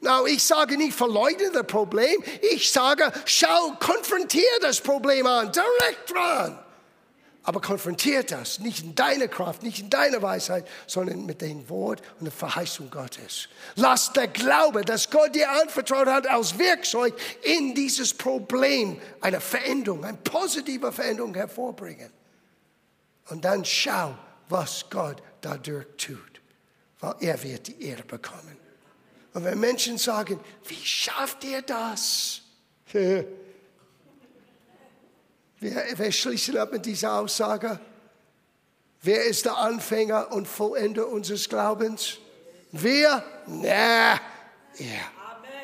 Now, 0.00 0.24
ich 0.24 0.42
sage 0.42 0.78
nicht, 0.78 0.94
verleugne 0.94 1.50
das 1.52 1.66
Problem. 1.66 2.22
Ich 2.40 2.70
sage, 2.72 3.12
schau, 3.26 3.76
konfrontiere 3.78 4.60
das 4.62 4.80
Problem 4.80 5.26
an, 5.26 5.52
direkt 5.52 6.10
dran. 6.10 6.58
Aber 7.42 7.60
konfrontiert 7.60 8.30
das 8.30 8.58
nicht 8.60 8.82
in 8.82 8.94
deiner 8.94 9.28
Kraft, 9.28 9.62
nicht 9.62 9.80
in 9.80 9.90
deiner 9.90 10.20
Weisheit, 10.22 10.66
sondern 10.86 11.26
mit 11.26 11.40
dem 11.40 11.68
Wort 11.68 12.02
und 12.18 12.26
der 12.26 12.32
Verheißung 12.32 12.90
Gottes. 12.90 13.48
Lass 13.76 14.12
der 14.12 14.28
Glaube, 14.28 14.84
dass 14.84 15.10
Gott 15.10 15.34
dir 15.34 15.50
anvertraut 15.50 16.06
hat, 16.06 16.26
als 16.26 16.58
Werkzeug 16.58 17.14
in 17.42 17.74
dieses 17.74 18.12
Problem 18.12 19.00
eine 19.20 19.40
Veränderung, 19.40 20.04
eine 20.04 20.18
positive 20.18 20.92
Veränderung 20.92 21.34
hervorbringen. 21.34 22.10
Und 23.30 23.44
dann 23.44 23.64
schau, 23.64 24.16
was 24.48 24.84
Gott 24.90 25.22
dadurch 25.40 25.86
tut, 25.96 26.40
weil 27.00 27.14
er 27.20 27.42
wird 27.42 27.68
die 27.68 27.82
Ehre 27.82 28.02
bekommen. 28.02 28.58
Und 29.32 29.44
wenn 29.44 29.58
Menschen 29.60 29.96
sagen, 29.98 30.40
wie 30.66 30.84
schafft 30.84 31.44
ihr 31.44 31.62
das? 31.62 32.42
Wir, 35.62 35.84
wir 35.94 36.10
schließen 36.10 36.56
ab 36.56 36.72
mit 36.72 36.86
dieser 36.86 37.18
Aussage. 37.20 37.78
Wer 39.02 39.24
ist 39.24 39.44
der 39.44 39.58
Anfänger 39.58 40.32
und 40.32 40.48
Vollender 40.48 41.06
unseres 41.06 41.50
Glaubens? 41.50 42.16
Wir? 42.72 43.22
Na, 43.46 44.18
er. 44.78 45.19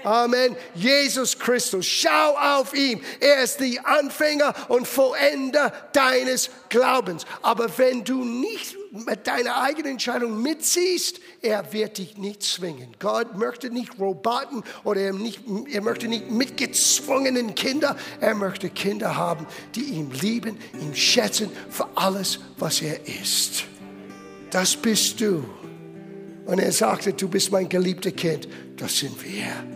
Amen. 0.07 0.55
Jesus 0.77 1.37
Christus, 1.37 1.85
schau 1.85 2.37
auf 2.37 2.73
ihn. 2.77 3.01
Er 3.19 3.43
ist 3.43 3.59
der 3.59 3.85
Anfänger 3.85 4.55
und 4.69 4.87
Vollender 4.87 5.73
deines 5.93 6.49
Glaubens. 6.69 7.25
Aber 7.43 7.77
wenn 7.77 8.05
du 8.05 8.25
nicht 8.25 8.77
mit 8.93 9.27
deiner 9.27 9.61
eigenen 9.61 9.93
Entscheidung 9.93 10.41
mitziehst, 10.41 11.19
er 11.43 11.73
wird 11.73 11.99
dich 11.99 12.17
nicht 12.19 12.45
zwingen. 12.45 12.95
Gott 13.01 13.37
möchte 13.37 13.69
nicht 13.69 13.99
Roboten 13.99 14.63
oder 14.85 15.01
er, 15.01 15.13
nicht, 15.13 15.41
er 15.73 15.83
möchte 15.83 16.07
nicht 16.07 16.31
mitgezwungenen 16.31 17.57
Kinder. 17.57 17.97
Er 18.21 18.37
möchte 18.37 18.71
Kinder 18.71 19.17
haben, 19.17 19.45
die 19.75 19.87
ihn 19.87 20.13
lieben, 20.13 20.57
ihn 20.81 20.95
schätzen 20.95 21.51
für 21.69 21.89
alles, 21.97 22.39
was 22.59 22.81
er 22.81 23.05
ist. 23.09 23.65
Das 24.53 24.77
bist 24.77 25.21
du. 25.21 25.45
Und 26.45 26.61
er 26.61 26.71
sagte, 26.71 27.13
du 27.13 27.29
bist 27.29 27.51
mein 27.51 27.69
geliebter 27.69 28.13
Kind. 28.13 28.47
Das 28.77 28.99
sind 28.99 29.21
wir. 29.25 29.76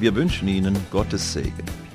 Wir 0.00 0.14
wünschen 0.14 0.46
Ihnen 0.46 0.76
Gottes 0.92 1.32
Segen. 1.32 1.87